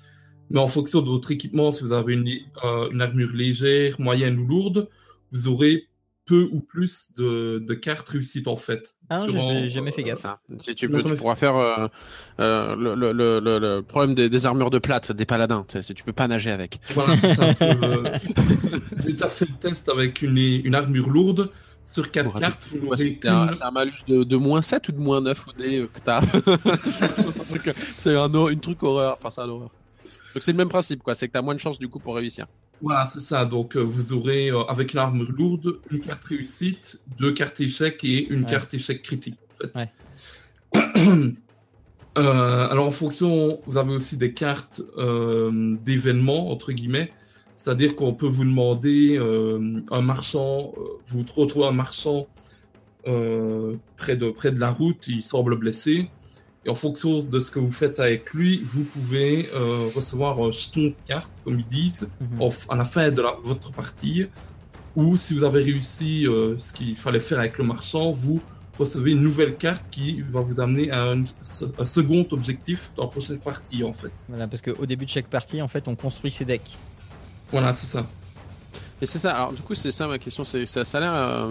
mais 0.51 0.61
en 0.61 0.67
fonction 0.69 1.03
de 1.03 1.09
votre 1.09 1.31
équipement, 1.31 1.73
si 1.73 1.83
vous 1.85 1.93
avez 1.93 2.15
une, 2.15 2.29
euh, 2.65 2.91
une 2.91 3.03
armure 3.03 3.33
légère, 3.35 4.01
moyenne 4.01 4.39
ou 4.39 4.47
lourde, 4.47 4.89
vous 5.33 5.49
aurez 5.49 5.89
peu 6.27 6.49
ou 6.53 6.61
plus 6.61 7.09
de, 7.19 7.59
de 7.59 7.75
cartes 7.75 8.09
réussites 8.09 8.49
en 8.49 8.57
fait. 8.57 8.95
Ah, 9.11 9.27
j'ai 9.29 9.69
jamais 9.69 9.91
fait 9.93 10.01
euh, 10.03 10.07
gaffe. 10.07 10.21
Ça. 10.23 10.41
Tu, 10.65 10.75
tu 10.75 10.89
peux, 10.89 11.03
tu 11.03 11.15
pourras 11.17 11.37
faire 11.37 11.55
euh, 11.57 11.87
euh, 12.41 12.75
le, 12.77 12.95
le, 12.95 13.13
le, 13.13 13.41
le- 13.41 13.59
le 13.59 13.83
problème 13.83 14.15
des, 14.15 14.31
des 14.31 14.47
armures 14.47 14.71
de 14.71 14.79
plate, 14.79 15.13
des 15.13 15.27
paladins. 15.27 15.67
Tu, 15.69 15.83
sais, 15.83 15.93
tu 15.93 16.03
peux 16.03 16.15
pas 16.15 16.27
nager 16.27 16.51
avec. 16.51 16.79
Voilà, 16.95 17.15
euh, 17.61 18.03
J'ai 19.03 19.11
déjà 19.13 19.29
fait 19.29 19.45
le 19.47 19.55
test 19.61 19.89
avec 19.91 20.23
une, 20.23 20.39
une 20.39 20.75
armure 20.75 21.11
lourde. 21.11 21.51
Sur 21.87 22.11
4 22.11 22.31
Pour 22.31 22.41
cartes, 22.41 22.67
vous 22.71 22.87
Ouais, 22.89 22.97
c'est 22.97 23.27
un, 23.27 23.51
un 23.61 23.71
malus 23.71 23.93
de, 24.09 24.25
de 24.25 24.37
moins 24.37 24.63
7 24.63 24.89
ou 24.89 24.93
de 24.93 24.99
moins 25.01 25.21
9 25.21 25.49
au 25.49 25.53
dé 25.53 25.87
que 25.93 26.01
t'as. 26.01 26.21
C'est 26.91 27.05
un 27.05 27.09
truc- 27.49 27.75
c'est 27.97 28.17
un, 28.17 28.35
hor- 28.35 28.49
une 28.51 28.61
truc 28.61 28.83
horreur. 28.83 29.17
Enfin, 29.21 29.31
c'est 29.31 29.41
un 29.43 29.49
horreur. 29.49 29.71
Donc 30.35 30.43
c'est 30.43 30.51
le 30.53 30.57
même 30.59 30.69
principe, 30.69 31.03
quoi. 31.03 31.15
C'est 31.15 31.29
que 31.29 31.33
t'as 31.33 31.43
moins 31.43 31.55
de 31.55 31.61
chances 31.61 31.79
du 31.79 31.89
coup 31.89 31.99
pour 32.01 32.17
réussir. 32.17 32.47
Voilà, 32.83 33.07
c'est 33.07 33.21
ça. 33.21 33.45
Donc, 33.45 33.77
euh, 33.77 33.81
vous 33.81 34.13
aurez, 34.13 34.49
euh, 34.51 34.63
avec 34.65 34.95
armure 34.97 35.31
lourde, 35.31 35.79
une 35.91 36.01
carte 36.01 36.25
réussite, 36.25 37.01
deux 37.19 37.33
cartes 37.33 37.61
échec 37.61 38.03
et 38.03 38.27
une 38.29 38.41
Ouais. 38.41 38.47
carte 38.51 38.75
échec 38.75 39.01
critique, 39.03 39.37
en 39.55 39.63
fait. 39.63 39.79
Ouais. 39.79 41.33
Euh, 42.17 42.69
alors, 42.71 42.87
en 42.87 42.91
fonction, 42.93 43.61
vous 43.67 43.77
avez 43.77 43.93
aussi 43.93 44.17
des 44.17 44.33
cartes 44.33 44.81
euh, 44.99 45.77
d'événements, 45.85 46.51
entre 46.51 46.73
guillemets. 46.73 47.13
C'est-à-dire 47.65 47.97
qu'on 47.97 48.13
peut 48.13 48.27
vous 48.27 48.45
demander 48.45 49.17
euh, 49.17 49.81
un 49.91 50.03
marchand, 50.03 50.75
euh, 50.77 50.81
vous 51.07 51.25
retrouvez 51.35 51.65
un 51.67 51.73
marchand 51.73 52.27
euh, 53.09 53.77
près, 53.97 54.17
de, 54.19 54.29
près 54.31 54.51
de 54.53 54.61
la 54.61 54.71
route, 54.71 55.07
il 55.09 55.23
semble 55.23 55.57
blessé. 55.57 56.11
Et 56.67 56.69
en 56.69 56.75
fonction 56.75 57.21
de 57.21 57.39
ce 57.39 57.51
que 57.51 57.59
vous 57.59 57.73
faites 57.73 58.01
avec 58.01 58.35
lui, 58.35 58.61
vous 58.65 58.85
pouvez 58.85 59.49
euh, 59.55 59.89
recevoir 59.95 60.39
un 60.43 60.51
jeton 60.51 60.81
de 60.89 60.95
carte, 61.09 61.33
comme 61.43 61.59
ils 61.59 61.65
disent, 61.67 62.07
Mhm. 62.21 62.43
en 62.43 62.51
à 62.69 62.77
la 62.77 62.85
fin 62.85 63.11
de 63.11 63.23
la- 63.23 63.37
votre 63.43 63.73
partie, 63.73 64.27
ou 64.95 65.17
si 65.17 65.33
vous 65.33 65.45
avez 65.45 65.63
réussi 65.63 66.27
euh, 66.27 66.59
ce 66.59 66.75
qu'il 66.75 66.97
fallait 66.97 67.19
faire 67.19 67.39
avec 67.39 67.57
le 67.57 67.65
marchand, 67.65 68.13
vous 68.13 68.43
recevez 68.79 69.13
une 69.13 69.23
nouvelle 69.23 69.57
carte 69.57 69.87
qui 69.91 70.21
va 70.21 70.41
vous 70.43 70.61
amener 70.61 70.91
à 70.91 71.03
un, 71.13 71.23
un 71.79 71.85
second 71.87 72.27
objectif 72.31 72.91
dans 72.95 73.05
la 73.05 73.09
prochaine 73.09 73.39
partie, 73.39 73.83
en 73.85 73.95
fait. 73.95 74.13
Voilà, 74.29 74.49
parce 74.49 74.61
qu'au 74.61 74.85
début 74.85 75.07
de 75.07 75.11
chaque 75.11 75.29
partie, 75.29 75.63
en 75.63 75.69
fait, 75.69 75.89
on 75.89 75.95
construit 75.97 76.31
ses 76.31 76.45
decks. 76.45 76.73
Voilà, 77.51 77.73
c'est 77.73 77.87
ça. 77.87 78.07
Et 79.03 79.07
c'est 79.07 79.19
ça. 79.19 79.35
Alors 79.35 79.53
du 79.53 79.63
coup, 79.63 79.75
c'est 79.75 79.93
ça 79.93 80.07
ma 80.09 80.19
question. 80.19 80.45
C'est 80.45 80.67
ça, 80.67 80.85
ça 80.85 80.99
a 80.99 81.01
l'air 81.01 81.13
euh, 81.15 81.51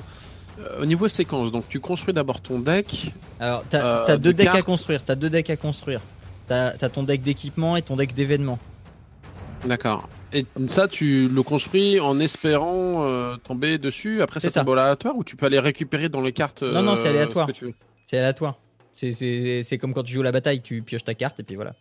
au 0.82 0.86
niveau 0.86 1.08
séquence. 1.08 1.52
Donc 1.52 1.66
tu 1.70 1.80
construis 1.80 2.14
d'abord 2.14 2.42
ton 2.42 2.60
deck. 2.60 3.14
Alors, 3.40 3.64
t'as 3.70 3.84
Euh, 3.86 4.04
t'as 4.06 4.18
deux 4.18 4.34
de 4.34 4.38
decks 4.38 4.48
à 4.56 4.62
construire. 4.62 5.04
T'as 5.06 5.16
deux 5.16 5.30
decks 5.30 5.50
à 5.50 5.58
construire. 5.58 6.02
T'as 6.48 6.72
t'as 6.72 6.90
ton 6.90 7.04
deck 7.04 7.22
d'équipement 7.22 7.76
et 7.78 7.82
ton 7.82 7.96
deck 7.96 8.14
d'événements. 8.14 8.60
D'accord. 9.66 10.10
Et 10.34 10.46
ça, 10.68 10.88
tu 10.88 11.30
le 11.30 11.44
construis 11.44 12.00
en 12.00 12.20
espérant 12.20 13.06
euh, 13.06 13.36
tomber 13.38 13.78
dessus. 13.78 14.22
Après, 14.22 14.40
C'est 14.40 14.52
tombe 14.52 14.72
aléatoire 14.72 15.16
ou 15.16 15.24
tu 15.24 15.36
peux 15.36 15.46
aller 15.46 15.60
récupérer 15.60 16.10
dans 16.10 16.22
les 16.22 16.34
cartes. 16.34 16.64
Non, 16.64 16.82
non, 16.82 16.96
c'est 16.96 17.08
euh, 17.08 17.12
aléatoire. 17.12 17.48
ce. 17.54 17.68
C'est 18.08 18.18
aléatoire. 18.18 18.56
C'est- 18.96 19.12
C'est 19.12 19.62
c'est 19.64 19.78
comme 19.78 19.94
quand 19.94 20.04
tu 20.04 20.14
joues 20.14 20.22
la 20.24 20.32
bataille, 20.32 20.62
tu 20.62 20.82
pioches 20.82 21.04
ta 21.04 21.14
carte 21.14 21.40
et 21.40 21.44
puis 21.44 21.56
voilà. 21.56 21.74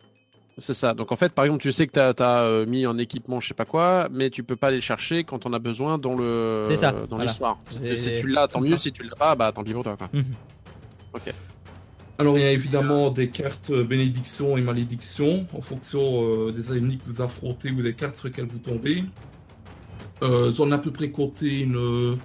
C'est 0.58 0.74
ça. 0.74 0.92
Donc 0.94 1.12
en 1.12 1.16
fait, 1.16 1.32
par 1.32 1.44
exemple, 1.46 1.62
tu 1.62 1.72
sais 1.72 1.86
que 1.86 1.92
t'as 1.92 2.12
as, 2.18 2.42
euh, 2.42 2.66
mis 2.66 2.84
en 2.86 2.98
équipement, 2.98 3.40
je 3.40 3.48
sais 3.48 3.54
pas 3.54 3.64
quoi, 3.64 4.08
mais 4.12 4.28
tu 4.30 4.42
peux 4.44 4.56
pas 4.56 4.70
les 4.70 4.80
chercher 4.82 5.24
quand 5.24 5.46
on 5.46 5.52
a 5.54 5.58
besoin 5.58 5.96
dans 5.98 6.14
le 6.14 6.66
ça, 6.76 6.92
dans 6.92 7.06
voilà. 7.10 7.24
l'histoire. 7.24 7.58
C'est- 7.82 7.98
Si 7.98 8.20
tu 8.20 8.28
l'as, 8.28 8.46
tant 8.48 8.60
mieux. 8.60 8.72
ça. 8.72 8.78
Si 8.78 8.92
tu 8.92 9.02
l'as 9.02 9.16
pas, 9.16 9.34
bah 9.34 9.50
tant 9.52 9.64
pis 9.64 9.72
pour 9.72 9.82
toi. 9.82 9.96
Quoi. 9.96 10.10
Mhm. 10.12 10.24
Alors, 12.18 12.38
il 12.38 12.42
y 12.42 12.46
a 12.46 12.52
évidemment 12.52 13.10
des 13.10 13.28
cartes 13.30 13.70
euh, 13.70 13.82
bénédiction 13.84 14.56
et 14.56 14.60
malédiction, 14.60 15.46
en 15.56 15.60
fonction 15.60 16.22
euh, 16.22 16.52
des 16.52 16.70
ennemis 16.76 16.98
que 16.98 17.04
vous 17.06 17.22
affrontez 17.22 17.70
ou 17.70 17.82
des 17.82 17.94
cartes 17.94 18.16
sur 18.16 18.28
lesquelles 18.28 18.46
vous 18.46 18.58
tombez. 18.58 19.02
Euh, 20.22 20.52
J'en 20.52 20.70
ai 20.70 20.74
à 20.74 20.78
peu 20.78 20.90
près 20.92 21.10
compté 21.10 21.60
une 21.60 22.16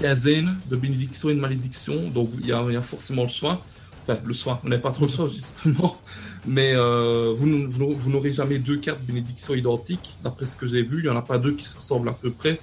quinzaine 0.00 0.56
de 0.70 0.76
bénédiction 0.76 1.28
et 1.28 1.34
de 1.34 1.40
malédiction, 1.40 2.08
donc 2.08 2.30
il 2.40 2.46
y 2.46 2.48
y 2.48 2.52
a 2.52 2.82
forcément 2.82 3.22
le 3.22 3.28
choix. 3.28 3.62
Enfin, 4.08 4.18
le 4.24 4.32
choix, 4.34 4.60
on 4.64 4.68
n'a 4.68 4.78
pas 4.78 4.90
trop 4.90 5.04
le 5.04 5.10
choix, 5.12 5.28
justement. 5.32 6.00
Mais 6.48 6.72
euh, 6.74 7.34
vous, 7.36 7.46
n- 7.46 7.66
vous, 7.68 7.94
vous 7.94 8.10
n'aurez 8.10 8.32
jamais 8.32 8.58
deux 8.58 8.78
cartes 8.78 9.02
bénédiction 9.02 9.54
identiques, 9.54 10.16
d'après 10.22 10.46
ce 10.46 10.56
que 10.56 10.66
j'ai 10.66 10.82
vu. 10.82 10.98
Il 10.98 11.02
n'y 11.04 11.08
en 11.10 11.16
a 11.16 11.22
pas 11.22 11.38
deux 11.38 11.54
qui 11.54 11.64
se 11.64 11.76
ressemblent 11.76 12.08
à 12.08 12.12
peu 12.14 12.30
près. 12.30 12.58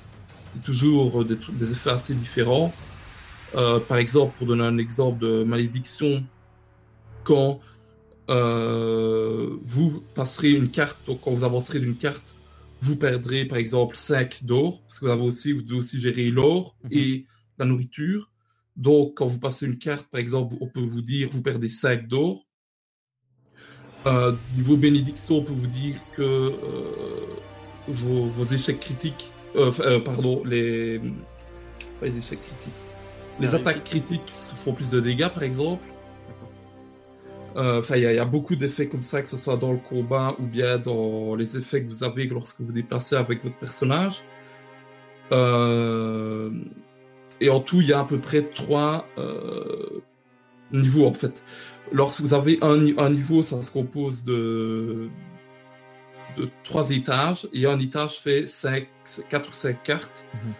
C'est 0.54 0.63
toujours 0.63 1.21
euh, 1.21 1.26
des, 1.26 1.71
effets 1.71 1.91
assez 1.91 2.15
différents. 2.15 2.74
Euh, 3.56 3.80
par 3.80 3.98
exemple, 3.98 4.34
pour 4.38 4.48
donner 4.48 4.63
un 4.63 4.78
exemple 4.78 5.19
de 5.19 5.43
malédiction, 5.43 6.24
quand 7.24 7.60
euh, 8.30 9.56
vous 9.63 10.04
passerez 10.15 10.52
une 10.52 10.69
carte, 10.69 10.98
donc 11.08 11.21
quand 11.21 11.32
vous 11.32 11.43
avancerez 11.43 11.80
d'une 11.80 11.95
carte, 11.95 12.36
vous 12.82 12.95
perdrez 12.95 13.45
par 13.45 13.58
exemple 13.58 13.95
5 13.95 14.43
d'or, 14.43 14.82
parce 14.84 15.00
que 15.00 15.06
vous 15.06 15.12
avez 15.12 15.21
aussi, 15.24 15.54
vous 15.54 15.62
devez 15.62 15.78
aussi 15.78 16.02
gérer 16.02 16.30
l'or 16.32 16.76
Mhm. 16.84 16.89
et 16.91 17.26
la 17.58 17.65
nourriture. 17.65 18.30
Donc, 18.76 19.13
quand 19.15 19.28
vous 19.28 19.39
passez 19.39 19.65
une 19.65 19.78
carte, 19.78 20.08
par 20.08 20.19
exemple, 20.19 20.56
on 20.60 20.67
peut 20.67 20.82
vous 20.82 21.02
dire 21.02 21.30
vous 21.32 21.41
perdez 21.41 21.69
5 21.69 22.08
d'or. 22.08 22.45
Euh, 24.08 24.34
niveau 24.56 24.78
bénédiction, 24.78 25.38
on 25.38 25.44
peut 25.44 25.54
vous 25.54 25.68
dire 25.68 25.96
que 26.15 26.22
euh, 26.22 26.52
vos, 27.88 28.26
vos 28.28 28.44
échecs 28.46 28.80
critiques, 28.80 29.32
euh, 29.56 29.72
euh, 29.80 30.00
pardon, 30.00 30.44
les 30.46 31.00
pas 32.00 32.06
les 32.08 32.18
échecs 32.18 32.41
critiques, 32.41 32.74
les 33.39 33.56
attaques 33.56 33.84
critiques 33.84 34.30
font 34.32 34.74
plus 34.74 34.89
de 34.91 35.00
dégâts, 35.00 35.30
par 35.30 35.44
exemple. 35.44 35.86
Euh, 37.56 37.80
Enfin, 37.80 37.96
il 37.98 38.04
y, 38.04 38.13
y 38.13 38.20
a 38.20 38.26
beaucoup 38.26 38.56
d'effets 38.56 38.88
comme 38.88 39.02
ça, 39.02 39.22
que 39.22 39.30
ce 39.30 39.38
soit 39.38 39.58
dans 39.58 39.72
le 39.72 39.80
combat 39.80 40.36
ou 40.39 40.44
bien 40.46 40.78
dans 40.78 41.36
les 41.36 41.58
effets 41.58 41.84
que 41.84 41.89
vous 41.89 42.04
avez 42.04 42.26
lorsque 42.28 42.60
vous 42.62 42.72
déplacez 42.74 43.15
avec 43.15 43.44
votre 43.44 43.58
personnage. 43.58 44.24
Euh, 45.32 46.52
Et 47.41 47.50
en 47.50 47.60
tout, 47.60 47.82
il 47.82 47.88
y 47.88 47.94
a 47.94 48.00
à 48.00 48.06
peu 48.06 48.20
près 48.20 48.44
trois 48.44 49.08
euh, 49.18 50.04
niveaux 50.72 51.08
en 51.08 51.13
fait. 51.13 51.44
Lorsque 51.91 52.21
vous 52.21 52.34
avez 52.34 52.58
un, 52.62 52.78
ni- 52.78 52.95
un 52.98 53.10
niveau, 53.10 53.43
ça 53.43 53.62
se 53.62 53.71
compose 53.71 54.24
de 54.24 55.10
de 56.38 56.50
trois 56.65 56.89
étages 56.91 57.48
et 57.54 57.65
un 57.65 57.80
étage 57.80 58.19
fait 58.19 58.45
cinq, 58.45 58.88
quatre 59.30 59.50
ou 59.50 59.54
cinq 59.54 59.82
cartes 59.84 60.26
Mhm. 60.34 60.54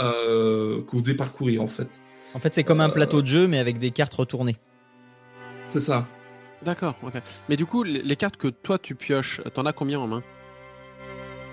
euh, 0.00 0.82
que 0.82 0.90
vous 0.90 1.00
devez 1.00 1.16
parcourir 1.16 1.62
en 1.62 1.66
fait. 1.68 2.00
En 2.34 2.40
fait, 2.40 2.52
c'est 2.52 2.64
comme 2.64 2.80
un 2.82 2.88
Euh, 2.90 2.92
plateau 2.92 3.22
de 3.22 3.26
jeu, 3.26 3.48
mais 3.48 3.58
avec 3.58 3.78
des 3.78 3.90
cartes 3.90 4.12
retournées. 4.12 4.56
C'est 5.70 5.80
ça. 5.80 6.06
D'accord. 6.62 6.94
Ok. 7.02 7.14
Mais 7.48 7.56
du 7.56 7.64
coup, 7.64 7.82
les, 7.84 8.02
les 8.02 8.16
cartes 8.16 8.36
que 8.36 8.48
toi 8.48 8.78
tu 8.78 8.94
pioches, 8.94 9.40
t'en 9.54 9.64
as 9.64 9.72
combien 9.72 9.98
en 10.00 10.06
main? 10.06 10.22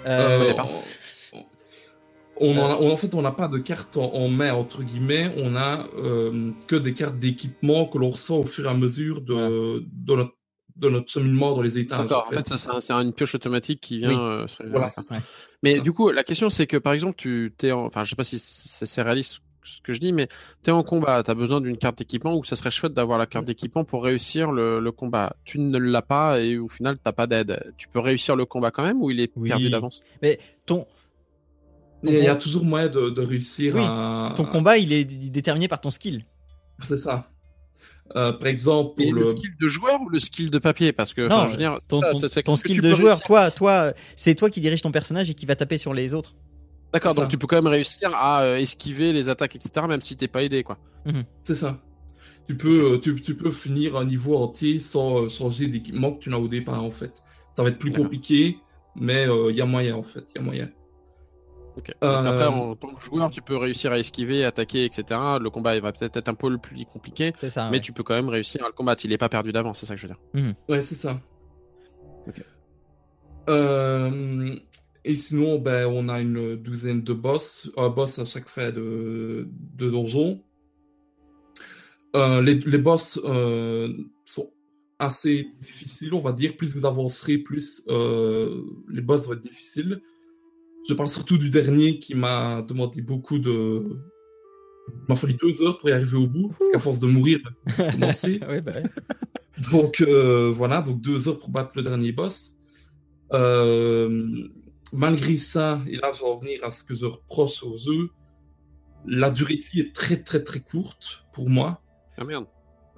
Euh, 0.06 0.54
Euh. 0.54 0.54
On, 2.38 2.58
en 2.58 2.72
a- 2.72 2.78
on- 2.80 2.92
en 2.92 2.98
fait, 2.98 3.14
on 3.16 3.22
n'a 3.22 3.32
pas 3.32 3.48
de 3.48 3.58
cartes 3.60 3.98
en, 3.98 4.12
en 4.14 4.28
main, 4.28 4.54
entre 4.54 4.84
guillemets. 4.84 5.34
On 5.38 5.56
a 5.56 5.88
euh, 5.98 6.52
que 6.68 6.76
des 6.76 6.94
cartes 6.94 7.18
d'équipement 7.20 7.86
que 7.86 7.98
l'on 7.98 8.10
reçoit 8.10 8.38
au 8.38 8.44
fur 8.46 8.66
et 8.66 8.70
à 8.70 8.74
mesure 8.74 9.22
de, 9.22 9.84
de, 9.92 10.16
notre, 10.16 10.34
de 10.76 10.90
notre 10.90 11.12
cheminement 11.12 11.54
dans 11.54 11.62
les 11.62 11.78
étages. 11.78 12.00
D'accord. 12.02 12.24
en 12.26 12.28
En 12.28 12.30
fait. 12.32 12.48
fait, 12.48 12.50
ça, 12.50 12.58
c'est 12.58 12.70
un- 12.72 12.82
c'est 12.82 12.94
une 12.94 13.14
pioche 13.14 13.36
automatique 13.36 13.80
qui 13.82 14.00
vient. 14.00 14.10
Oui. 14.10 14.16
euh, 14.18 14.46
Voilà. 14.72 14.90
Mais 15.62 15.80
du 15.82 15.92
coup, 15.94 16.10
la 16.12 16.24
question 16.24 16.50
c'est 16.50 16.68
que 16.68 16.78
par 16.78 16.94
exemple, 16.94 17.16
tu 17.18 17.54
t'es, 17.58 17.72
en... 17.72 17.86
enfin, 17.86 18.04
je 18.04 18.10
sais 18.10 18.16
pas 18.16 18.24
si 18.24 18.38
c'est 18.40 19.02
réaliste 19.02 19.40
ce 19.66 19.80
que 19.82 19.94
je 19.94 20.00
dis, 20.00 20.12
mais 20.12 20.28
t'es 20.62 20.72
en 20.72 20.84
combat, 20.84 21.24
t'as 21.24 21.36
besoin 21.36 21.62
d'une 21.62 21.78
carte 21.78 21.98
d'équipement 22.00 22.36
ou 22.36 22.44
ça 22.44 22.58
serait 22.58 22.70
chouette 22.70 22.94
d'avoir 22.94 23.18
la 23.18 23.28
carte 23.28 23.46
d'équipement 23.46 23.86
pour 23.86 24.04
réussir 24.04 24.52
le, 24.52 24.82
le 24.82 24.92
combat? 24.92 25.38
Tu 25.46 25.58
ne 25.58 25.78
l'as 25.78 26.02
pas 26.02 26.42
et 26.42 26.58
au 26.58 26.68
final 26.68 26.98
t'as 27.02 27.14
pas 27.14 27.28
d'aide. 27.28 27.64
Tu 27.78 27.88
peux 27.88 28.00
réussir 28.00 28.36
le 28.36 28.46
combat 28.46 28.72
quand 28.72 28.84
même 28.84 29.02
ou 29.02 29.10
il 29.10 29.22
est 29.22 29.32
Oui. 29.38 29.48
perdu 29.48 29.70
d'avance? 29.70 30.04
Mais 30.22 30.38
ton, 30.66 30.86
Il 32.04 32.14
y 32.14 32.16
a- 32.18 32.20
il 32.20 32.26
y 32.26 32.28
a 32.28 32.36
toujours 32.36 32.66
moyen 32.66 32.88
de, 32.90 33.10
de 33.10 33.22
réussir 33.22 33.76
Oui, 33.76 33.82
à. 33.86 34.34
ton 34.36 34.46
combat, 34.46 34.78
il 34.78 34.92
est 34.94 35.06
déterminé 35.06 35.68
par 35.68 35.80
ton 35.82 35.92
skill. 35.92 36.26
C'est 36.88 36.98
ça. 36.98 37.30
Euh, 38.16 38.34
par 38.34 38.48
exemple, 38.48 38.96
pour 39.02 39.14
le... 39.14 39.22
le. 39.22 39.28
skill 39.28 39.52
de 39.60 39.68
joueur 39.68 40.00
ou 40.02 40.10
le 40.10 40.20
skill 40.20 40.50
de 40.50 40.60
papier? 40.60 40.92
Parce 40.92 41.14
que, 41.14 41.22
Non, 41.22 41.36
enfin, 41.36 41.48
je 41.48 41.52
veux 41.54 41.58
dire, 41.58 41.78
Ton, 41.88 42.02
ça, 42.20 42.28
skill 42.58 42.82
de 42.82 42.94
joueur, 42.94 43.18
réussir. 43.18 43.26
toi, 43.26 43.50
toi, 43.52 43.94
c'est 44.16 44.36
toi 44.36 44.50
qui 44.50 44.62
dirige 44.62 44.82
ton 44.82 44.92
personnage 44.92 45.30
et 45.30 45.34
qui 45.34 45.46
va 45.46 45.56
taper 45.56 45.78
sur 45.78 45.94
les 45.94 46.14
autres. 46.14 46.36
D'accord, 46.92 47.16
donc 47.16 47.24
ça. 47.24 47.30
tu 47.30 47.38
peux 47.40 47.48
quand 47.48 47.56
même 47.56 47.68
réussir 47.72 48.12
à 48.14 48.42
euh, 48.44 48.58
esquiver 48.58 49.14
les 49.14 49.30
attaques, 49.30 49.56
etc., 49.56 49.88
même 49.88 50.02
si 50.02 50.16
t'es 50.16 50.28
pas 50.28 50.44
aidé, 50.44 50.64
quoi. 50.64 50.78
C'est 51.44 51.56
ça. 51.56 51.80
Tu 52.48 52.56
peux, 52.56 52.94
euh, 52.94 52.98
tu, 53.00 53.16
tu 53.16 53.36
peux 53.36 53.50
finir 53.52 53.96
un 53.96 54.06
niveau 54.06 54.36
entier 54.38 54.80
sans 54.80 55.28
changer 55.30 55.66
d'équipement 55.68 56.12
que 56.12 56.20
tu 56.20 56.30
n'as 56.30 56.38
au 56.38 56.48
départ, 56.50 56.84
en 56.84 56.92
fait. 56.92 57.24
Ça 57.56 57.64
va 57.64 57.70
être 57.70 57.80
plus 57.80 57.92
compliqué, 57.94 58.58
mais 58.96 59.28
euh, 59.28 59.50
il 59.50 59.56
y 59.56 59.62
a 59.62 59.66
moyen, 59.66 59.96
en 59.96 60.04
fait. 60.04 60.26
Il 60.36 60.40
y 60.40 60.42
a 60.42 60.44
moyen. 60.44 60.70
Euh, 62.04 62.24
Après, 62.26 62.46
en 62.46 62.76
tant 62.76 62.94
que 62.94 63.02
joueur, 63.02 63.30
tu 63.30 63.42
peux 63.42 63.58
réussir 63.58 63.92
à 63.92 64.00
esquiver, 64.00 64.46
attaquer, 64.46 64.86
etc. 64.86 65.20
Le 65.42 65.50
combat, 65.50 65.76
il 65.76 65.82
va 65.82 65.92
peut-être 65.92 66.18
être 66.18 66.30
un 66.30 66.34
peu 66.36 66.50
le 66.50 66.58
plus 66.58 66.86
compliqué, 66.86 67.34
ça. 67.50 67.70
mais 67.70 67.78
ouais. 67.78 67.82
tu 67.82 67.94
peux 67.94 68.04
quand 68.04 68.14
même 68.14 68.30
réussir 68.30 68.64
à 68.64 68.68
le 68.68 68.74
combattre. 68.74 69.04
Il 69.06 69.12
est 69.12 69.18
pas 69.18 69.30
perdu 69.30 69.52
d'avance, 69.52 69.80
c'est 69.80 69.86
ça 69.86 69.96
que 69.96 70.02
je 70.02 70.08
veux 70.08 70.14
dire. 70.14 70.54
Ouais, 70.70 70.82
c'est 70.82 70.96
ça. 70.96 71.20
Euh, 73.50 74.56
et 75.04 75.16
sinon, 75.16 75.60
ben, 75.60 75.88
on 75.88 76.08
a 76.10 76.22
une 76.22 76.56
douzaine 76.56 77.02
de 77.02 77.14
boss, 77.14 77.70
un 77.76 77.90
boss 77.90 78.20
à 78.20 78.26
chaque 78.26 78.48
fin 78.48 78.72
de, 78.72 79.50
de 79.76 79.90
donjon. 79.90 80.42
Euh, 82.16 82.42
les, 82.42 82.56
les 82.56 82.78
boss 82.78 83.20
euh, 83.24 83.92
sont 84.26 84.52
assez 85.00 85.48
difficiles, 85.60 86.14
on 86.14 86.22
va 86.22 86.32
dire. 86.32 86.56
Plus 86.56 86.76
vous 86.76 86.86
avancerez, 86.86 87.38
plus 87.38 87.82
euh, 87.90 88.62
les 88.90 89.02
boss 89.02 89.28
vont 89.28 89.34
être 89.34 89.42
difficiles. 89.42 90.02
Je 90.90 90.94
parle 90.94 91.08
surtout 91.10 91.38
du 91.38 91.50
dernier 91.50 92.00
qui 92.00 92.14
m'a 92.16 92.62
demandé 92.62 93.02
beaucoup 93.02 93.40
de. 93.40 94.00
Il 94.90 95.06
m'a 95.08 95.16
fallu 95.16 95.36
deux 95.36 95.62
heures 95.62 95.78
pour 95.78 95.90
y 95.90 95.94
arriver 95.94 96.18
au 96.18 96.28
bout, 96.28 96.54
parce 96.60 96.72
qu'à 96.72 96.80
force 96.80 97.00
de 97.00 97.08
mourir, 97.08 97.40
j'ai 97.78 97.92
commencé. 97.92 98.40
Ouais, 98.48 98.60
bah 98.62 98.74
ouais. 98.76 98.84
Donc 99.72 100.02
euh, 100.02 100.52
voilà, 100.52 100.82
donc 100.82 101.00
deux 101.00 101.28
heures 101.30 101.40
pour 101.40 101.52
battre 101.52 101.72
le 101.76 101.84
dernier 101.84 102.12
boss. 102.12 102.56
Euh, 103.34 104.28
malgré 104.92 105.38
ça, 105.38 105.82
et 105.88 105.96
là 105.98 106.12
je 106.14 106.20
vais 106.20 106.26
en 106.28 106.38
venir 106.38 106.60
à 106.64 106.70
ce 106.72 106.84
que 106.84 106.94
je 106.94 107.06
reproche 107.06 107.64
aux 107.64 107.78
jeux, 107.78 108.10
la 109.08 109.32
durée 109.32 109.56
de 109.56 109.64
vie 109.64 109.80
est 109.82 109.96
très 109.96 110.18
très 110.22 110.44
très 110.44 110.60
courte 110.60 111.26
pour 111.34 111.50
moi. 111.50 111.82
Ah 112.18 112.26
merde. 112.26 112.46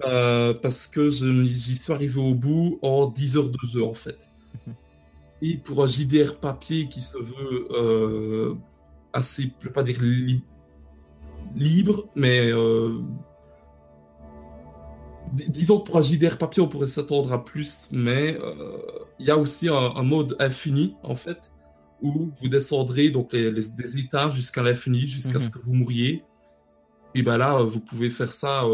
Euh, 0.04 0.52
parce 0.52 0.88
que 0.88 1.08
je- 1.08 1.44
j'y 1.44 1.76
suis 1.76 1.92
arrivé 1.92 2.20
au 2.20 2.34
bout 2.34 2.78
en 2.82 3.06
10 3.06 3.38
heures 3.38 3.48
de 3.48 3.58
jeu 3.66 3.82
en 3.82 3.94
fait. 3.94 4.28
Et 5.42 5.58
pour 5.58 5.84
un 5.84 5.86
JDR 5.86 6.36
papier 6.40 6.88
qui 6.88 7.02
se 7.02 7.18
veut 7.18 7.68
euh, 7.72 8.54
assez, 9.12 9.52
je 9.60 9.66
vais 9.66 9.72
pas 9.72 9.82
dire 9.82 10.00
li- 10.00 10.42
libre, 11.54 12.08
mais 12.14 12.50
euh, 12.52 13.00
dis- 15.32 15.48
disons 15.50 15.80
que 15.80 15.86
pour 15.86 15.98
un 15.98 16.02
JDR 16.02 16.38
papier 16.38 16.62
on 16.62 16.68
pourrait 16.68 16.86
s'attendre 16.86 17.32
à 17.32 17.44
plus, 17.44 17.88
mais 17.92 18.38
euh, 18.40 18.78
il 19.18 19.26
y 19.26 19.30
a 19.30 19.36
aussi 19.36 19.68
un, 19.68 19.74
un 19.96 20.02
mode 20.02 20.36
infini 20.38 20.96
en 21.02 21.14
fait 21.14 21.52
où 22.02 22.30
vous 22.40 22.48
descendrez 22.48 23.10
donc 23.10 23.32
les, 23.32 23.50
les- 23.50 23.68
des 23.70 23.98
étages 23.98 24.34
jusqu'à 24.34 24.62
l'infini, 24.62 25.00
jusqu'à 25.06 25.38
Mhm. 25.38 25.44
ce 25.44 25.50
que 25.50 25.58
vous 25.58 25.74
mouriez. 25.74 26.24
Et 27.14 27.22
ben 27.22 27.38
là, 27.38 27.62
vous 27.62 27.80
pouvez 27.80 28.10
faire 28.10 28.32
ça 28.32 28.66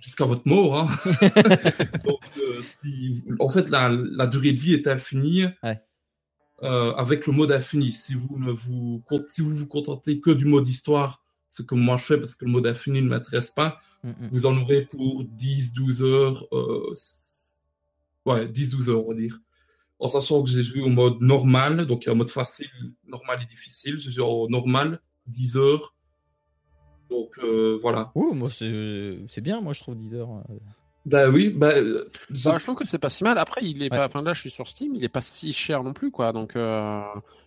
jusqu'à 0.00 0.24
votre 0.24 0.46
mort. 0.46 0.78
hein. 0.78 0.88
Donc, 2.04 2.20
euh, 2.38 2.62
si 2.78 3.24
en 3.38 3.48
fait, 3.48 3.68
la, 3.70 3.88
la 3.90 4.26
durée 4.26 4.52
de 4.52 4.58
vie 4.58 4.74
est 4.74 4.86
infinie 4.86 5.44
Ouais. 5.62 5.80
euh, 6.62 6.92
avec 6.94 7.26
le 7.26 7.32
mode 7.32 7.52
infini. 7.52 7.92
Si 7.92 8.14
vous 8.14 8.38
ne 8.38 8.50
vous, 8.52 9.02
si 9.28 9.40
vous 9.42 9.54
vous 9.54 9.66
contentez 9.66 10.20
que 10.20 10.30
du 10.30 10.44
mode 10.44 10.66
histoire, 10.68 11.24
ce 11.48 11.62
que 11.62 11.74
moi 11.74 11.96
je 11.96 12.04
fais 12.04 12.16
parce 12.18 12.34
que 12.34 12.44
le 12.44 12.50
mode 12.50 12.66
infini 12.66 13.00
ne 13.02 13.08
m'intéresse 13.08 13.50
pas, 13.50 13.80
Mm, 14.04 14.10
mm. 14.10 14.28
vous 14.30 14.46
en 14.46 14.56
aurez 14.56 14.82
pour 14.86 15.24
10-12 15.24 16.02
heures. 16.02 16.46
euh, 16.52 16.94
ouais, 18.26 18.46
10-12 18.46 18.90
heures, 18.90 19.04
on 19.04 19.08
va 19.08 19.14
dire. 19.18 19.40
En 19.98 20.06
sachant 20.06 20.42
que 20.44 20.48
j'ai 20.50 20.62
joué 20.62 20.80
au 20.82 20.88
mode 20.88 21.20
normal, 21.20 21.84
donc 21.86 22.04
il 22.04 22.06
y 22.06 22.08
a 22.10 22.12
un 22.12 22.14
mode 22.16 22.30
facile, 22.30 22.68
normal 23.08 23.40
et 23.42 23.46
difficile. 23.46 23.98
J'ai 23.98 24.12
joué 24.12 24.24
en 24.24 24.46
normal, 24.48 25.00
10 25.26 25.56
heures. 25.56 25.96
Donc 27.10 27.30
euh, 27.42 27.78
voilà. 27.80 28.10
Ouh, 28.14 28.34
moi, 28.34 28.48
c'est 28.50 29.18
c'est 29.28 29.40
bien, 29.40 29.60
moi, 29.60 29.72
je 29.72 29.80
trouve 29.80 29.96
10 29.96 30.14
heures. 30.14 30.30
euh. 30.50 30.54
Bah 31.06 31.28
oui, 31.30 31.48
bah, 31.48 31.68
euh, 31.76 32.04
je- 32.30 32.44
Bah, 32.48 32.56
je 32.58 32.64
trouve 32.64 32.74
que 32.76 32.86
c'est 32.86 32.98
pas 32.98 33.08
si 33.08 33.24
mal. 33.24 33.38
Après, 33.38 33.62
il 33.64 33.78
est 33.82 33.90
Ouais. 33.90 33.96
pas. 33.98 34.06
Enfin, 34.06 34.20
là, 34.22 34.34
je 34.34 34.40
suis 34.40 34.50
sur 34.50 34.66
Steam, 34.68 34.94
il 34.94 35.02
est 35.04 35.08
pas 35.08 35.22
si 35.22 35.52
cher 35.54 35.82
non 35.82 35.92
plus, 35.94 36.10
quoi. 36.10 36.32
Donc, 36.32 36.54
euh... 36.56 37.00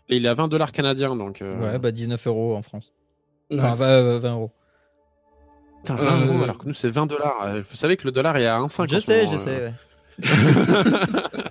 et 0.09 0.17
il 0.17 0.25
est 0.25 0.29
à 0.29 0.33
20 0.33 0.47
dollars 0.47 0.71
canadiens, 0.71 1.15
donc. 1.15 1.41
euh, 1.43 1.59
Ouais, 1.59 1.77
bah 1.79 1.91
19 1.91 2.25
euros 2.27 2.55
en 2.55 2.63
France. 2.63 2.91
ouais. 3.51 3.59
Enfin, 3.59 3.75
20, 3.75 4.17
20 4.19 4.31
euros. 4.33 4.51
Putain, 5.83 5.95
20 5.95 6.21
Euh, 6.21 6.25
euros, 6.33 6.43
alors 6.43 6.57
que 6.57 6.65
nous, 6.67 6.73
c'est 6.73 6.89
20 6.89 7.05
dollars. 7.05 7.55
Vous 7.69 7.75
savez 7.75 7.97
que 7.97 8.05
le 8.05 8.11
dollar 8.11 8.35
est 8.37 8.47
à 8.47 8.57
1,5. 8.57 8.89
Je 8.91 8.97
sais, 8.99 9.25
moment, 9.25 9.37
je 9.37 9.37
euh. 9.37 9.43
sais, 9.43 9.63
ouais. 9.65 9.73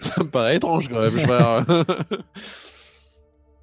Ça 0.00 0.22
me 0.22 0.28
paraît 0.30 0.56
étrange, 0.56 0.88
quand 0.88 1.00
même. 1.00 1.16
je 1.18 1.26
vois. 1.26 1.64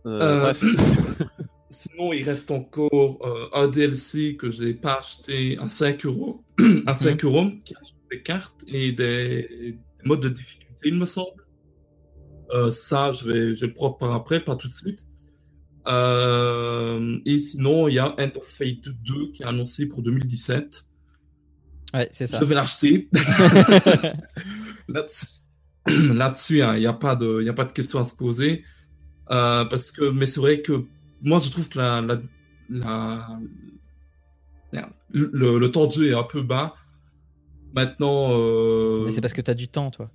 Euh, 0.08 0.20
Euh, 0.22 0.40
Bref. 0.42 0.64
Sinon, 1.76 2.14
il 2.14 2.24
reste 2.24 2.52
encore 2.52 3.20
euh, 3.26 3.48
un 3.54 3.68
DLC 3.68 4.36
que 4.38 4.50
j'ai 4.52 4.74
pas 4.74 5.00
acheté 5.00 5.58
à 5.60 5.68
5 5.70 6.06
euros. 6.06 6.44
à 6.86 6.94
5 6.94 7.24
Mhm. 7.24 7.30
euros, 7.30 7.52
qui 7.66 7.74
ajoute 7.76 7.96
des 8.12 8.22
cartes 8.22 8.56
et 8.68 8.92
des, 8.92 9.48
des 9.50 9.78
modes 10.06 10.22
de 10.22 10.30
difficulté, 10.30 10.88
il 10.90 10.96
me 10.96 11.06
semble. 11.06 11.44
Euh, 12.52 12.72
ça, 12.72 13.12
je 13.12 13.26
vais, 13.28 13.56
je 13.56 13.62
vais 13.62 13.68
le 13.68 13.74
prendre 13.74 13.98
par 13.98 14.14
après, 14.14 14.40
pas 14.40 14.56
tout 14.56 14.68
de 14.68 14.74
suite. 14.74 15.06
Euh, 15.88 17.20
et 17.26 17.38
sinon, 17.40 17.88
il 17.88 17.96
y 17.96 18.00
a 18.00 18.16
End 18.20 18.30
of 18.38 18.48
Fate 18.48 18.88
2 19.04 19.32
qui 19.34 19.44
est 19.44 19.46
annoncé 19.46 19.86
pour 19.88 20.02
2017. 20.02 20.84
Ouais, 21.94 22.10
c'est 22.12 22.28
ça. 22.28 22.40
Je 22.40 22.46
vais 22.46 22.56
l'acheter. 22.56 23.10
Là-dessus, 24.88 26.62
hein, 26.62 26.76
il 26.76 26.80
n'y 26.80 26.88
a 26.88 26.94
pas 26.94 27.16
de, 27.16 27.44
y 27.44 27.50
a 27.50 27.54
pas 27.54 27.66
de 27.66 27.72
question 27.72 28.00
à 28.00 28.06
se 28.06 28.16
poser. 28.16 28.64
Euh, 29.32 29.66
parce 29.66 29.92
que, 29.92 30.10
mais 30.10 30.26
c'est 30.26 30.40
vrai 30.40 30.62
que 30.62 30.86
moi, 31.22 31.40
je 31.40 31.50
trouve 31.50 31.68
que 31.70 31.78
la, 31.80 32.02
la, 32.02 32.18
la- 32.70 33.40
merde, 34.72 34.90
le, 35.12 35.58
le 35.60 35.72
temps 35.72 35.88
de 35.88 35.92
jeu 35.94 36.08
est 36.08 36.14
un 36.16 36.24
peu 36.24 36.42
bas. 36.42 36.76
Maintenant, 37.74 38.30
euh, 38.32 39.04
Mais 39.06 39.12
c'est 39.12 39.22
parce 39.22 39.34
que 39.34 39.42
t'as 39.42 39.54
du 39.54 39.68
temps, 39.68 39.92
toi. 39.92 40.10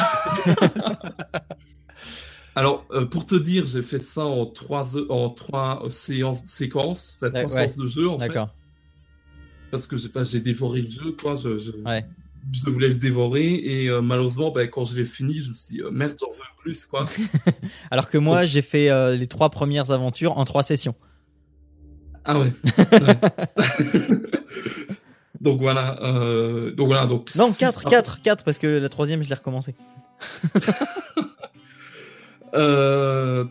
alors 2.56 2.86
euh, 2.92 3.06
pour 3.06 3.26
te 3.26 3.36
dire, 3.36 3.66
j'ai 3.68 3.82
fait 3.84 4.00
ça 4.00 4.26
en 4.26 4.46
trois, 4.46 4.98
heures- 4.98 5.10
en 5.12 5.30
trois 5.30 5.86
euh, 5.86 5.90
séances, 5.90 6.44
séquences, 6.44 7.18
enfin, 7.22 7.30
trois 7.32 7.44
Ouais, 7.44 7.50
séances 7.70 7.78
de 7.78 7.88
jeu 7.88 8.10
en 8.10 8.18
fait, 8.20 8.28
D'accord. 8.28 8.50
parce 9.72 9.88
que 9.88 9.96
j'ai 9.98 10.40
dévoré 10.42 10.82
le 10.82 10.90
jeu, 10.90 11.12
quoi. 11.14 11.36
Je, 11.36 11.58
je, 11.58 11.72
Ouais. 11.72 12.06
Je 12.54 12.70
voulais 12.70 12.88
le 12.90 12.96
dévorer 12.96 13.54
et 13.54 13.90
euh, 13.90 14.02
malheureusement, 14.02 14.52
ben, 14.52 14.68
quand 14.70 14.86
je 14.86 14.96
l'ai 14.96 15.06
fini, 15.06 15.36
je 15.36 15.50
me 15.50 15.54
suis 15.54 15.76
dit, 15.76 15.82
euh, 15.82 15.90
merde, 15.92 16.16
j'en 16.20 16.32
veux 16.32 16.42
plus, 16.58 16.86
quoi. 16.86 17.06
Alors 17.92 18.10
que 18.10 18.18
moi, 18.18 18.46
j'ai 18.46 18.62
fait 18.62 18.90
euh, 18.90 19.16
les 19.16 19.28
trois 19.28 19.50
premières 19.50 19.92
aventures 19.92 20.38
en 20.38 20.46
trois 20.46 20.64
sessions. 20.64 20.96
Ah 22.24 22.40
ouais. 22.40 22.52
Ouais. 22.68 23.16
donc 25.42 25.60
voilà, 25.60 25.96
donc 26.76 26.88
voilà, 26.88 27.06
donc. 27.06 27.36
Non, 27.36 27.50
si- 27.52 27.60
4, 27.60 27.84
ah, 27.86 27.90
4, 27.90 28.22
4, 28.22 28.44
parce 28.44 28.58
que 28.58 28.68
la 28.68 28.90
troisième, 28.90 29.22
je 29.24 29.30
l'ai 29.30 29.36
recommencé. 29.36 29.76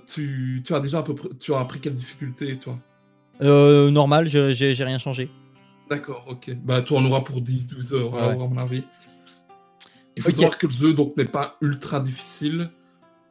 Tu, 0.06 0.62
tu 0.64 0.74
as 0.74 0.80
déjà 0.80 1.00
à 1.00 1.02
peu 1.02 1.14
près, 1.14 1.28
tu 1.38 1.52
as 1.52 1.60
appris 1.60 1.78
quelle 1.78 1.94
difficulté, 1.94 2.56
toi? 2.56 2.78
Normal, 3.40 4.26
j'ai 4.26 4.72
rien 4.84 4.96
changé. 4.96 5.28
D'accord, 5.90 6.24
ok. 6.28 6.50
Bah, 6.62 6.82
toi, 6.82 6.98
on 7.00 7.04
aura 7.06 7.22
pour 7.24 7.40
10-12 7.40 7.92
heures, 7.92 8.12
Ouais. 8.14 8.20
alors, 8.20 8.42
à 8.42 8.48
mon 8.48 8.56
avis. 8.58 8.82
Il 10.16 10.22
faut 10.22 10.28
Ok. 10.30 10.34
savoir 10.36 10.58
que 10.58 10.66
le 10.66 10.72
jeu 10.72 10.94
donc 10.94 11.16
n'est 11.16 11.24
pas 11.24 11.56
ultra 11.60 12.00
difficile. 12.00 12.70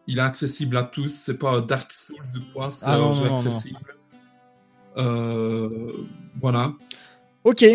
Il 0.08 0.18
est 0.20 0.22
accessible 0.22 0.76
à 0.78 0.84
tous. 0.84 1.08
C'est 1.10 1.38
pas 1.38 1.52
un 1.52 1.62
Dark 1.62 1.92
Souls 1.94 2.18
ou 2.36 2.54
quoi. 2.54 2.72
C'est 2.72 2.86
Ah 2.86 2.96
un 2.96 3.00
non, 3.00 3.14
jeu 3.14 3.22
non, 3.22 3.26
non, 3.26 3.32
non. 3.32 3.48
accessible. 3.50 3.96
Euh, 4.98 5.92
voilà. 6.42 6.74
Ok. 7.44 7.66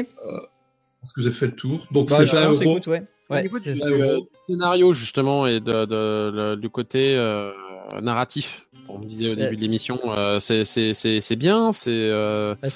Parce 1.00 1.12
que 1.12 1.22
j'ai 1.22 1.30
fait 1.30 1.46
le 1.46 1.56
tour. 1.56 1.86
Donc 1.90 2.10
Bah, 2.10 2.18
c'est 2.18 2.26
je 2.26 2.36
20 2.36 2.46
pense, 2.48 2.62
euros. 2.62 2.70
écoute, 2.78 2.86
ouais. 2.88 3.04
Du 3.30 3.82
euh, 3.82 4.20
scénario, 4.48 4.92
justement, 4.94 5.46
et 5.46 5.60
de, 5.60 5.84
de- 5.84 6.30
le- 6.34 6.56
du 6.56 6.70
côté 6.70 7.14
euh, 7.16 7.52
narratif, 8.00 8.66
on 8.88 8.98
me 8.98 9.04
disait 9.04 9.30
au 9.30 9.34
début 9.34 9.56
de 9.56 9.60
l'émission, 9.60 10.00
euh, 10.06 10.40
c'est- 10.40 10.64
c'est 10.64 10.94
c'est- 10.94 11.20
c'est 11.20 11.36
bien, 11.36 11.72
c'est. 11.72 11.90
euh, 11.92 12.54
Bah. 12.62 12.68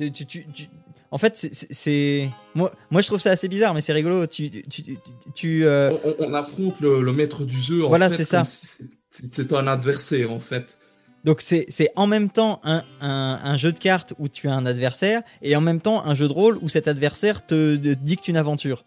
Tu- 0.00 0.12
tu- 0.12 0.26
tu- 0.26 0.46
tu- 0.52 0.68
En 1.14 1.18
fait, 1.18 1.36
c'est-. 1.36 2.28
Moi, 2.56 2.72
moi, 2.90 3.00
je 3.00 3.06
trouve 3.06 3.20
ça 3.20 3.30
assez 3.30 3.46
bizarre, 3.46 3.72
mais 3.72 3.80
c'est 3.80 3.92
rigolo. 3.92 4.26
Tu. 4.26 4.50
tu, 4.50 4.82
tu, 4.82 4.98
tu, 5.32 5.64
euh, 5.64 5.88
On, 6.02 6.08
on- 6.08 6.30
on 6.30 6.34
affronte 6.34 6.80
le, 6.80 7.02
le 7.02 7.12
maître 7.12 7.44
du 7.44 7.60
jeu. 7.62 7.84
En 7.84 7.88
Voilà, 7.88 8.10
fait, 8.10 8.16
c'est 8.16 8.24
ça. 8.24 8.42
c'est- 8.42 9.52
un 9.52 9.68
adversaire, 9.68 10.32
en 10.32 10.40
fait. 10.40 10.76
Donc, 11.24 11.40
c'est 11.40 11.66
c'est 11.68 11.88
en 11.94 12.08
même 12.08 12.30
temps 12.30 12.60
un, 12.64 12.82
un, 13.00 13.40
un 13.44 13.56
jeu 13.56 13.70
de 13.70 13.78
cartes 13.78 14.12
où 14.18 14.26
tu 14.26 14.48
as 14.48 14.54
un 14.54 14.66
adversaire, 14.66 15.22
et 15.40 15.54
en 15.54 15.60
même 15.60 15.80
temps 15.80 16.04
un 16.04 16.14
jeu 16.14 16.26
de 16.26 16.32
rôle 16.32 16.58
où 16.62 16.68
cet 16.68 16.88
adversaire 16.88 17.46
te, 17.46 17.76
te 17.76 17.94
dicte 17.94 18.26
une 18.26 18.36
aventure. 18.36 18.84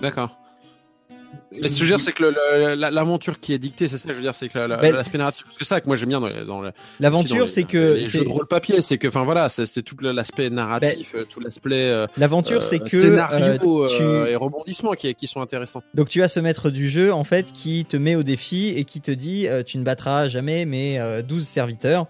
D'accord. 0.00 0.38
Mais 1.52 1.68
ce 1.68 1.74
que 1.74 1.78
je 1.78 1.82
veux 1.84 1.88
dire, 1.96 2.00
c'est 2.00 2.12
que 2.12 2.24
la- 2.76 2.90
l'aventure 2.90 3.40
qui 3.40 3.52
est 3.52 3.58
dictée, 3.58 3.88
c'est 3.88 3.98
ça, 3.98 4.08
je 4.10 4.14
veux 4.14 4.22
dire, 4.22 4.34
c'est 4.34 4.48
que 4.48 4.58
la- 4.58 4.76
Ben- 4.76 4.94
l'aspect 4.94 5.18
narratif. 5.18 5.44
Parce 5.44 5.56
que 5.58 5.64
ça, 5.64 5.80
que 5.80 5.86
moi 5.86 5.96
j'aime 5.96 6.08
bien 6.10 6.20
dans, 6.20 6.28
les- 6.28 6.34
le- 6.44 6.72
L'aventure, 7.00 7.42
les- 7.44 7.48
c'est 7.48 7.64
que. 7.64 7.94
Les 7.94 8.04
c'est- 8.04 8.18
jeux 8.18 8.24
de 8.24 8.28
rôle 8.28 8.46
papier, 8.46 8.80
c'est 8.82 8.98
que, 8.98 9.08
enfin 9.08 9.24
voilà, 9.24 9.48
c'est 9.48 9.66
c'est 9.66 9.82
tout 9.82 9.96
le- 10.00 10.12
l'aspect 10.12 10.50
narratif, 10.50 11.14
euh, 11.14 11.24
tout 11.24 11.40
l'aspect. 11.40 11.74
euh, 11.74 12.06
L'aventure, 12.16 12.58
euh, 12.60 12.62
c'est 12.62 12.78
que. 12.80 13.00
Scénario 13.00 13.84
euh, 13.84 13.88
tu- 13.88 14.02
euh, 14.02 14.26
et 14.26 14.36
rebondissement 14.36 14.92
qui, 14.92 15.14
qui 15.14 15.26
sont 15.26 15.40
intéressants. 15.40 15.82
Donc 15.94 16.08
tu 16.08 16.22
as 16.22 16.28
ce 16.28 16.40
maître 16.40 16.70
du 16.70 16.88
jeu 16.88 17.12
en 17.12 17.24
fait 17.24 17.52
qui 17.52 17.84
te 17.84 17.96
met 17.96 18.14
au 18.16 18.22
défi 18.22 18.68
et 18.76 18.84
qui 18.84 19.00
te 19.00 19.10
dit 19.10 19.46
euh, 19.48 19.62
tu 19.62 19.78
ne 19.78 19.82
battras 19.84 20.28
jamais 20.28 20.64
mes 20.64 20.98
euh, 21.00 21.22
12 21.22 21.46
serviteurs 21.46 22.06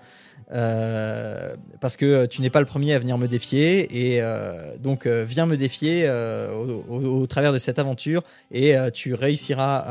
euh, 0.52 1.56
parce 1.80 1.96
que 1.96 2.26
tu 2.26 2.40
n'es 2.40 2.50
pas 2.50 2.60
le 2.60 2.66
premier 2.66 2.94
à 2.94 2.98
venir 3.00 3.18
me 3.18 3.26
défier 3.26 4.14
et 4.14 4.22
euh, 4.22 4.76
donc 4.78 5.06
euh, 5.06 5.24
viens 5.26 5.44
me 5.44 5.56
défier 5.56 6.08
au, 6.08 7.26
travers 7.26 7.52
de 7.52 7.58
cette 7.58 7.78
aventure 7.78 8.22
et 8.52 8.74
tu 8.92 9.14
réussiras 9.14 9.84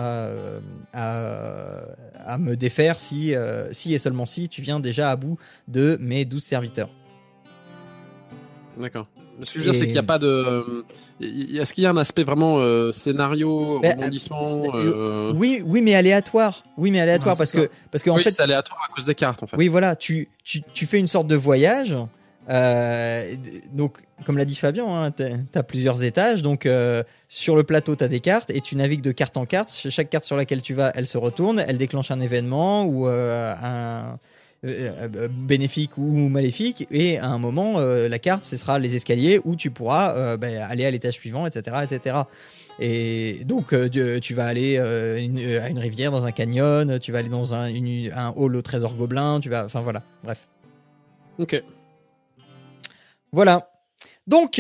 à, 0.94 2.38
me 2.39 2.56
défaire 2.56 3.00
si, 3.00 3.34
si 3.72 3.94
et 3.94 3.98
seulement 3.98 4.26
si 4.26 4.50
tu 4.50 4.62
viens 4.62 4.80
déjà 4.80 5.12
à 5.12 5.15
bout 5.15 5.38
de 5.68 5.98
mes 6.00 6.26
12 6.26 6.44
serviteurs. 6.44 6.89
D'accord. 8.78 9.08
Mais 9.38 9.45
Ce 9.45 9.54
que 9.54 9.60
je 9.60 9.65
veux 9.65 9.71
dire, 9.71 9.80
c'est 9.80 9.86
qu'il 9.86 9.93
n'y 9.93 10.00
a 10.00 10.04
pas 10.04 10.17
de. 10.19 10.86
Est-ce 11.21 11.74
qu'il 11.74 11.84
y 11.84 11.88
a 11.88 11.89
un 11.91 11.98
aspect 11.98 12.24
vraiment 12.24 12.60
euh, 12.60 12.91
scénario, 12.93 13.80
Ben, 13.82 13.91
rebondissement 13.98 14.63
euh, 14.76 15.34
Oui, 15.36 15.62
oui, 15.65 15.82
mais 15.82 15.95
aléatoire. 15.95 16.63
Oui, 16.78 16.91
mais 16.91 17.00
aléatoire 17.02 17.36
Ouais, 17.36 17.38
parce 17.38 17.52
ça. 17.52 17.60
que 17.62 17.69
parce 17.91 18.04
qu'en 18.04 18.15
Oui, 18.15 18.24
fait 18.24 18.32
c'est 18.32 18.43
aléatoire 18.43 18.80
à 18.89 18.93
cause 18.93 19.06
des 19.06 19.15
cartes, 19.15 19.43
en 19.43 19.48
fait. 19.48 19.58
Oui, 19.58 19.67
voilà, 19.67 19.95
tu, 19.95 20.30
tu, 20.43 20.62
tu 20.74 20.86
fais 20.86 21.00
une 21.00 21.08
sorte 21.08 21.28
de 21.28 21.36
voyage. 21.36 21.95
euh, 22.50 23.36
donc, 23.74 24.04
comme 24.26 24.38
l'a 24.38 24.45
dit 24.45 24.56
Fabien, 24.56 24.86
hein, 24.88 25.12
tu 25.12 25.24
as 25.58 25.63
plusieurs 25.63 26.04
étages. 26.04 26.41
Donc, 26.41 26.65
euh, 26.65 27.04
sur 27.28 27.56
le 27.56 27.63
plateau, 27.63 27.95
tu 27.95 28.04
as 28.04 28.08
des 28.08 28.19
cartes 28.21 28.50
et 28.52 28.62
tu 28.62 28.76
navigues 28.76 29.02
de 29.02 29.12
carte 29.12 29.36
en 29.38 29.45
carte. 29.45 29.69
Ch- 29.69 29.93
Chaque 29.93 30.10
carte 30.10 30.24
sur 30.24 30.38
laquelle 30.38 30.62
tu 30.62 30.74
vas, 30.74 30.91
elle 30.95 31.06
se 31.08 31.17
retourne, 31.17 31.63
elle 31.67 31.78
déclenche 31.78 32.12
un 32.12 32.21
événement 32.21 32.86
ou 32.86 33.08
euh, 33.08 33.54
un 33.62 34.17
bénéfique 34.63 35.98
ou 35.98 36.30
maléfique. 36.30 36.88
Et 36.91 37.18
à 37.18 37.28
un 37.28 37.38
moment, 37.38 37.76
euh, 37.78 38.08
la 38.10 38.20
carte, 38.20 38.44
ce 38.44 38.58
sera 38.58 38.80
les 38.80 38.96
escaliers 38.96 39.39
où 39.44 39.56
tu 39.56 39.72
pourras 39.72 40.15
euh, 40.15 40.38
ben, 40.38 40.58
aller 40.62 40.86
à 40.86 40.91
l'étage 40.91 41.15
suivant, 41.15 41.46
etc., 41.46 41.78
etc. 41.84 42.18
Et 42.80 43.41
donc, 43.46 43.74
euh, 43.74 43.89
tu, 44.20 44.34
vas 44.34 44.46
aller 44.46 44.78
euh, 44.78 45.18
une- 45.18 45.39
euh, 45.39 45.63
à 45.63 45.70
une 45.70 45.80
rivière, 45.80 46.12
dans 46.12 46.26
un 46.26 46.32
canyon, 46.32 47.00
tu 47.00 47.12
vas 47.12 47.20
aller 47.20 47.30
dans 47.30 47.54
un, 47.54 47.68
une- 47.68 48.12
un 48.13 48.34
hall 48.36 48.56
au 48.56 48.62
trésor 48.62 48.96
gobelin, 48.96 49.39
tu 49.39 49.50
vas. 49.50 49.65
Enfin 49.65 49.82
voilà, 49.82 50.04
bref. 50.24 50.48
Ok. 51.38 51.62
Voilà. 53.32 53.70
Donc, 54.28 54.60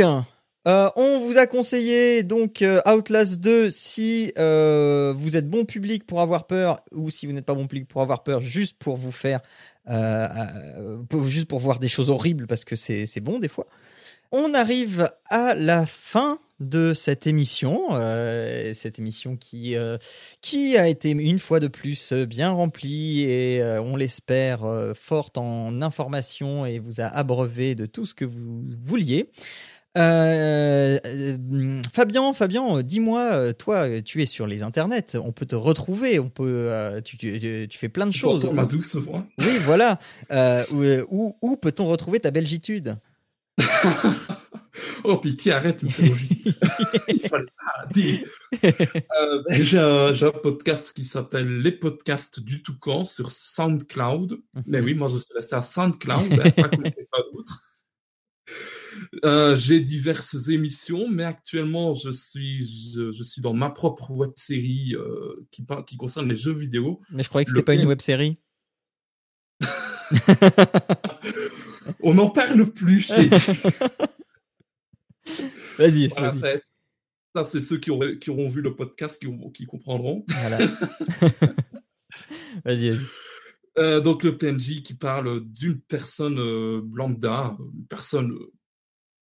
euh, 0.67 0.89
on 0.95 1.19
vous 1.19 1.37
a 1.37 1.47
conseillé 1.47 2.23
donc 2.23 2.61
euh, 2.61 2.81
Outlast 2.87 3.39
2 3.39 3.69
si 3.69 4.33
euh, 4.37 5.13
vous 5.15 5.35
êtes 5.37 5.49
bon 5.49 5.65
public 5.65 6.05
pour 6.05 6.21
avoir 6.21 6.47
peur 6.47 6.81
ou 6.91 7.09
si 7.09 7.25
vous 7.27 7.33
n'êtes 7.33 7.45
pas 7.45 7.53
bon 7.53 7.67
public 7.67 7.87
pour 7.87 8.01
avoir 8.01 8.23
peur, 8.23 8.41
juste 8.41 8.77
pour 8.77 8.95
vous 8.97 9.11
faire, 9.11 9.41
euh, 9.41 9.43
euh, 9.43 9.74
juste 11.27 11.47
pour 11.47 11.59
voir 11.59 11.79
des 11.79 11.87
choses 11.87 12.09
horribles 12.09 12.47
parce 12.47 12.65
que 12.65 12.75
c'est 12.75 13.21
bon 13.21 13.39
des 13.39 13.47
fois. 13.47 13.67
On 14.31 14.53
arrive 14.53 15.11
à 15.29 15.53
la 15.53 15.85
fin 15.85 16.39
de 16.59 16.93
cette 16.93 17.27
émission, 17.27 17.89
euh, 17.91 18.73
cette 18.73 18.97
émission 18.97 19.35
qui 19.35 19.75
euh, 19.75 19.97
qui 20.41 20.77
a 20.77 20.87
été 20.87 21.11
une 21.11 21.39
fois 21.39 21.59
de 21.59 21.67
plus 21.67 22.13
euh, 22.13 22.25
bien 22.25 22.51
remplie 22.51 23.23
et 23.23 23.61
euh, 23.61 23.81
on 23.81 23.97
l'espère 23.97 24.63
euh, 24.63 24.93
forte 24.93 25.37
en 25.37 25.81
informations 25.81 26.65
et 26.65 26.79
vous 26.79 27.01
a 27.01 27.05
abreuvé 27.05 27.75
de 27.75 27.85
tout 27.85 28.05
ce 28.05 28.13
que 28.13 28.25
vous 28.25 28.63
vouliez. 28.85 29.29
Euh, 29.97 30.97
euh, 31.05 31.81
Fabien, 31.93 32.33
Fabien, 32.33 32.77
euh, 32.77 32.83
dis-moi, 32.83 33.21
euh, 33.21 33.53
toi, 33.53 34.01
tu 34.01 34.21
es 34.21 34.25
sur 34.25 34.45
les 34.45 34.61
internets, 34.63 35.15
on 35.15 35.31
peut 35.31 35.45
te 35.45 35.55
retrouver, 35.55 36.19
on 36.19 36.29
peut, 36.29 36.67
euh, 36.69 37.01
tu, 37.01 37.17
tu, 37.17 37.39
tu- 37.39 37.67
tu 37.69 37.77
fais 37.77 37.89
plein 37.89 38.05
de 38.05 38.13
choses. 38.13 38.45
Ma 38.51 38.65
douce 38.65 38.95
voix. 38.95 39.25
Oui, 39.39 39.57
voilà. 39.61 39.99
Où 40.71 41.57
peut-on 41.61 41.85
retrouver 41.85 42.19
ta 42.19 42.31
belgitude 42.31 42.97
Oh, 45.05 45.17
pitié, 45.17 45.51
arrête, 45.53 45.83
me. 45.83 45.89
Il 47.07 47.19
fallait 47.21 47.45
pas 47.45 47.85
dire. 47.93 48.27
Ben, 48.61 49.43
j'ai, 49.49 49.79
un, 49.79 50.31
podcast 50.31 50.93
qui 50.93 51.05
s'appelle 51.05 51.59
Les 51.61 51.71
podcasts 51.71 52.39
du 52.39 52.61
Toucan 52.63 53.05
sur 53.05 53.31
SoundCloud. 53.31 54.39
Mais 54.65 54.81
oui, 54.81 54.93
moi 54.95 55.07
je 55.07 55.17
suis 55.17 55.33
resté 55.33 55.55
à 55.55 55.61
SoundCloud, 55.61 56.33
hein, 56.33 56.49
pas 56.51 56.69
comme 56.69 56.83
pas 57.11 57.21
d'autres. 57.33 57.61
Euh, 59.23 59.55
j'ai 59.55 59.79
diverses 59.79 60.49
émissions, 60.49 61.07
mais 61.09 61.23
actuellement 61.23 61.93
je 61.93 62.09
suis, 62.11 62.65
je, 62.93 63.11
je 63.11 63.23
suis 63.23 63.41
dans 63.41 63.53
ma 63.53 63.69
propre 63.69 64.11
web 64.11 64.31
série 64.35 64.95
euh, 64.95 65.47
qui, 65.51 65.95
concerne 65.97 66.27
les 66.27 66.35
jeux 66.35 66.53
vidéo. 66.53 67.01
Mais 67.11 67.23
je 67.23 67.29
croyais 67.29 67.45
que 67.45 67.51
c'était 67.51 67.63
pas 67.63 67.75
une 67.75 67.85
web 67.87 68.01
série. 68.01 68.37
On 72.01 72.13
n'en 72.15 72.29
parle 72.29 72.71
plus. 72.71 73.11
Vas-y, 75.77 76.07
Voilà, 76.07 76.29
vas-y. 76.29 76.39
ben, 76.39 76.61
ça, 77.35 77.43
c'est 77.43 77.59
ceux 77.61 77.77
qui, 77.77 77.91
auraient- 77.91 78.17
qui 78.19 78.29
auront 78.29 78.47
vu 78.47 78.61
le 78.61 78.75
podcast 78.75 79.21
qui, 79.21 79.27
qui 79.53 79.65
comprendront. 79.65 80.23
Voilà. 80.29 80.57
vas-y, 82.63 82.89
vas-y. 82.91 82.99
Euh, 83.77 83.99
donc 83.99 84.23
le 84.23 84.37
PNJ 84.37 84.83
qui 84.83 84.93
parle 84.93 85.43
d'une 85.45 85.81
personne 85.81 86.37
lambda, 86.93 87.57
une 87.59 87.85
personne 87.87 88.33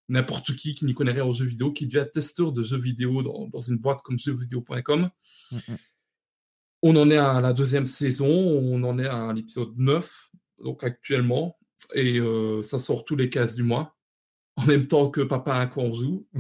n'importe 0.10 0.56
qui 0.56 0.76
qui 0.76 0.86
n'y 0.86 0.94
connaît 0.94 1.12
rien 1.12 1.26
aux 1.26 1.34
jeux 1.34 1.46
vidéo, 1.46 1.72
qui 1.72 1.88
devient 1.88 2.06
testeur 2.12 2.52
de 2.52 2.64
jeux 2.64 2.78
vidéo 2.78 3.24
dans, 3.24 3.48
dans 3.48 3.62
une 3.62 3.78
boîte 3.78 4.02
comme 4.02 4.20
jeuxvideo.com. 4.20 5.10
Mm, 5.52 5.56
mm. 5.56 5.78
On 6.86 6.96
en 6.98 7.10
est 7.10 7.18
à 7.18 7.40
la 7.40 7.54
deuxième 7.54 7.86
saison, 7.86 8.28
on 8.28 8.84
en 8.84 9.00
est 9.00 9.08
à 9.08 9.32
l'épisode 9.32 9.74
9, 9.78 10.32
donc 10.64 10.84
actuellement, 10.84 11.58
et 11.94 12.20
euh, 12.20 12.62
ça 12.62 12.78
sort 12.78 13.06
tous 13.06 13.16
les 13.16 13.30
15 13.30 13.56
du 13.56 13.64
mois, 13.64 13.96
en 14.58 14.66
même 14.66 14.88
temps 14.88 15.10
que 15.10 15.22
Papa 15.22 15.56
à 15.56 15.68
quoi 15.68 15.84
on 15.84 15.94
joue. 15.94 16.28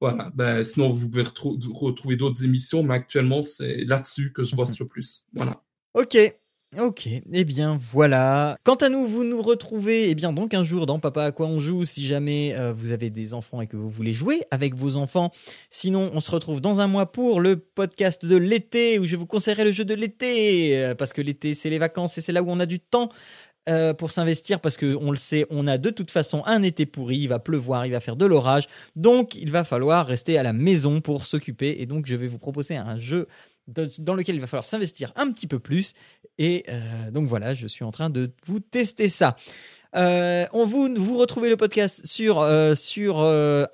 voilà, 0.00 0.30
ben, 0.34 0.62
sinon 0.62 0.92
vous 0.92 1.10
pouvez 1.10 1.24
retrou- 1.24 1.58
retrouver 1.72 2.16
d'autres 2.16 2.44
émissions, 2.44 2.84
mais 2.84 2.94
actuellement 2.94 3.42
c'est 3.42 3.84
là-dessus 3.84 4.32
que 4.32 4.44
je 4.44 4.54
bosse 4.54 4.78
le 4.78 4.86
plus. 4.86 5.24
Voilà. 5.32 5.60
Ok. 5.94 6.16
Ok, 6.74 7.06
eh 7.06 7.44
bien 7.44 7.78
voilà. 7.80 8.58
Quant 8.64 8.74
à 8.74 8.88
nous, 8.88 9.06
vous 9.06 9.22
nous 9.22 9.40
retrouvez 9.40 10.10
eh 10.10 10.14
bien 10.16 10.32
donc 10.32 10.52
un 10.52 10.64
jour 10.64 10.84
dans 10.84 10.98
Papa 10.98 11.22
à 11.22 11.30
quoi 11.30 11.46
on 11.46 11.60
joue 11.60 11.84
si 11.84 12.04
jamais 12.04 12.54
euh, 12.54 12.72
vous 12.72 12.90
avez 12.90 13.08
des 13.08 13.34
enfants 13.34 13.60
et 13.60 13.68
que 13.68 13.76
vous 13.76 13.88
voulez 13.88 14.12
jouer 14.12 14.42
avec 14.50 14.74
vos 14.74 14.96
enfants. 14.96 15.30
Sinon, 15.70 16.10
on 16.12 16.20
se 16.20 16.30
retrouve 16.30 16.60
dans 16.60 16.80
un 16.80 16.88
mois 16.88 17.12
pour 17.12 17.40
le 17.40 17.56
podcast 17.56 18.24
de 18.24 18.36
l'été 18.36 18.98
où 18.98 19.06
je 19.06 19.14
vous 19.14 19.26
conseillerai 19.26 19.64
le 19.64 19.70
jeu 19.70 19.84
de 19.84 19.94
l'été 19.94 20.76
euh, 20.76 20.94
parce 20.96 21.12
que 21.12 21.22
l'été 21.22 21.54
c'est 21.54 21.70
les 21.70 21.78
vacances 21.78 22.18
et 22.18 22.20
c'est 22.20 22.32
là 22.32 22.42
où 22.42 22.50
on 22.50 22.58
a 22.58 22.66
du 22.66 22.80
temps 22.80 23.10
euh, 23.68 23.94
pour 23.94 24.10
s'investir 24.10 24.60
parce 24.60 24.76
que 24.76 24.96
on 25.00 25.12
le 25.12 25.16
sait, 25.16 25.46
on 25.50 25.68
a 25.68 25.78
de 25.78 25.90
toute 25.90 26.10
façon 26.10 26.42
un 26.46 26.62
été 26.62 26.84
pourri, 26.84 27.18
il 27.18 27.28
va 27.28 27.38
pleuvoir, 27.38 27.86
il 27.86 27.92
va 27.92 28.00
faire 28.00 28.16
de 28.16 28.26
l'orage, 28.26 28.66
donc 28.96 29.36
il 29.36 29.52
va 29.52 29.62
falloir 29.64 30.06
rester 30.06 30.36
à 30.36 30.42
la 30.42 30.52
maison 30.52 31.00
pour 31.00 31.24
s'occuper 31.26 31.76
et 31.78 31.86
donc 31.86 32.06
je 32.06 32.16
vais 32.16 32.26
vous 32.26 32.38
proposer 32.38 32.76
un 32.76 32.98
jeu 32.98 33.28
dans 33.66 34.14
lequel 34.14 34.36
il 34.36 34.40
va 34.40 34.46
falloir 34.46 34.64
s'investir 34.64 35.12
un 35.16 35.32
petit 35.32 35.46
peu 35.46 35.58
plus 35.58 35.94
et 36.38 36.64
euh, 36.68 37.10
donc 37.10 37.28
voilà, 37.28 37.54
je 37.54 37.66
suis 37.66 37.84
en 37.84 37.90
train 37.90 38.10
de 38.10 38.32
vous 38.46 38.60
tester 38.60 39.08
ça. 39.08 39.36
Euh, 39.94 40.46
on 40.52 40.66
vous, 40.66 40.94
vous 40.96 41.16
retrouvez 41.16 41.48
le 41.48 41.56
podcast 41.56 42.04
sur, 42.04 42.40
euh, 42.40 42.74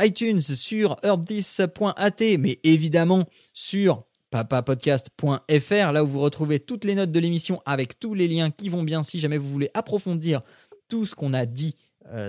iTunes, 0.00 0.40
sur 0.40 0.96
earthis.at, 1.02 2.38
mais 2.38 2.60
évidemment 2.62 3.26
sur 3.52 4.04
papapodcast.fr, 4.30 5.92
là 5.92 6.04
où 6.04 6.06
vous 6.06 6.20
retrouvez 6.20 6.60
toutes 6.60 6.84
les 6.84 6.94
notes 6.94 7.12
de 7.12 7.20
l'émission 7.20 7.60
avec 7.66 7.98
tous 7.98 8.14
les 8.14 8.28
liens 8.28 8.50
qui 8.50 8.68
vont 8.68 8.82
bien 8.82 9.02
si 9.02 9.18
jamais 9.18 9.36
vous 9.36 9.48
voulez 9.48 9.70
approfondir 9.74 10.40
tout 10.88 11.04
ce 11.06 11.14
qu'on 11.14 11.34
a 11.34 11.44
dit 11.44 11.74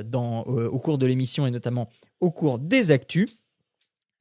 au 0.05 0.79
cours 0.79 0.97
de 0.97 1.05
l'émission 1.05 1.45
et 1.45 1.51
notamment 1.51 1.89
au 2.19 2.31
cours 2.31 2.59
des 2.59 2.91
actus. 2.91 3.42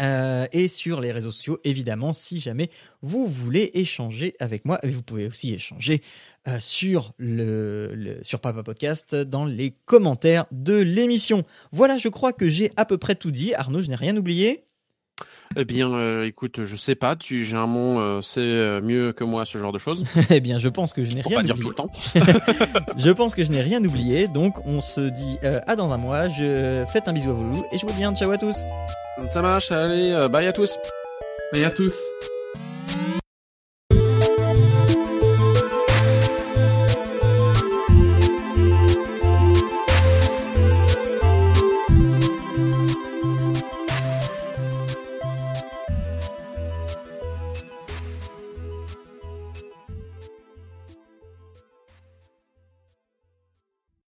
Euh, 0.01 0.47
et 0.53 0.69
sur 0.69 1.01
les 1.01 1.13
réseaux 1.13 1.31
sociaux, 1.31 1.61
évidemment, 1.65 2.13
si 2.13 2.41
jamais 2.41 2.71
vous 3.03 3.27
voulez 3.27 3.71
échanger 3.75 4.35
avec 4.41 4.65
moi, 4.65 4.81
et 4.83 4.89
vous 4.89 5.03
pouvez 5.03 5.27
aussi 5.29 5.53
échanger 5.55 6.03
euh, 6.49 6.59
sur, 6.59 7.13
le, 7.19 7.93
le- 7.95 8.19
sur 8.25 8.41
Papa 8.41 8.63
Podcast 8.63 9.15
dans 9.15 9.45
les 9.45 9.73
commentaires 9.85 10.47
de 10.51 10.75
l'émission. 10.75 11.45
Voilà, 11.73 11.99
je 11.99 12.09
crois 12.09 12.33
que 12.33 12.49
j'ai 12.49 12.73
à 12.77 12.85
peu 12.85 12.99
près 12.99 13.15
tout 13.15 13.31
dit. 13.31 13.55
Arnaud, 13.55 13.83
je 13.83 13.89
n'ai 13.89 13.95
rien 13.97 14.17
oublié. 14.17 14.65
Eh 15.57 15.67
bien, 15.67 15.93
euh, 15.93 16.27
écoute, 16.27 16.65
je 16.65 16.77
sais 16.77 16.95
pas, 16.95 17.15
tu, 17.15 17.45
j'ai 17.45 17.57
un 17.57 17.67
mon, 17.67 18.01
euh, 18.01 18.23
c'est 18.23 18.41
euh, 18.41 18.81
mieux 18.81 19.13
que 19.13 19.23
moi 19.23 19.45
ce 19.45 19.59
genre 19.59 19.73
de 19.73 19.79
choses. 19.79 20.05
eh 20.31 20.41
bien, 20.41 20.59
je 20.59 20.69
pense 20.69 20.95
que 20.95 21.05
je 21.05 21.15
n'ai 21.15 21.21
rien 21.21 21.39
pas 21.39 21.43
dire 21.43 21.57
oublié. 21.57 21.63
tout 21.63 21.69
le 21.69 21.75
temps. 21.75 21.93
Je 22.97 23.11
pense 23.11 23.35
que 23.35 23.45
je 23.45 23.51
n'ai 23.51 23.61
rien 23.61 23.85
oublié. 23.85 24.29
Donc, 24.29 24.65
on 24.67 24.81
se 24.81 25.01
dit 25.01 25.39
euh, 25.45 25.61
à 25.67 25.77
dans 25.77 25.93
un 25.93 25.99
mois. 25.99 26.29
Je 26.29 26.85
faites 26.93 27.09
un 27.09 27.13
bisou 27.13 27.31
à 27.31 27.33
vous 27.35 27.65
et 27.73 27.79
je 27.79 27.87
vous 27.87 27.93
dis 27.93 28.19
ciao 28.19 28.31
à 28.31 28.39
tous. 28.39 28.57
Ça 29.31 29.43
marche, 29.43 29.71
allez, 29.71 30.11
euh, 30.13 30.29
bye 30.29 30.47
à 30.47 30.53
tous. 30.53 30.79
Et 31.55 31.65
à 31.65 31.71
tous. 31.71 31.95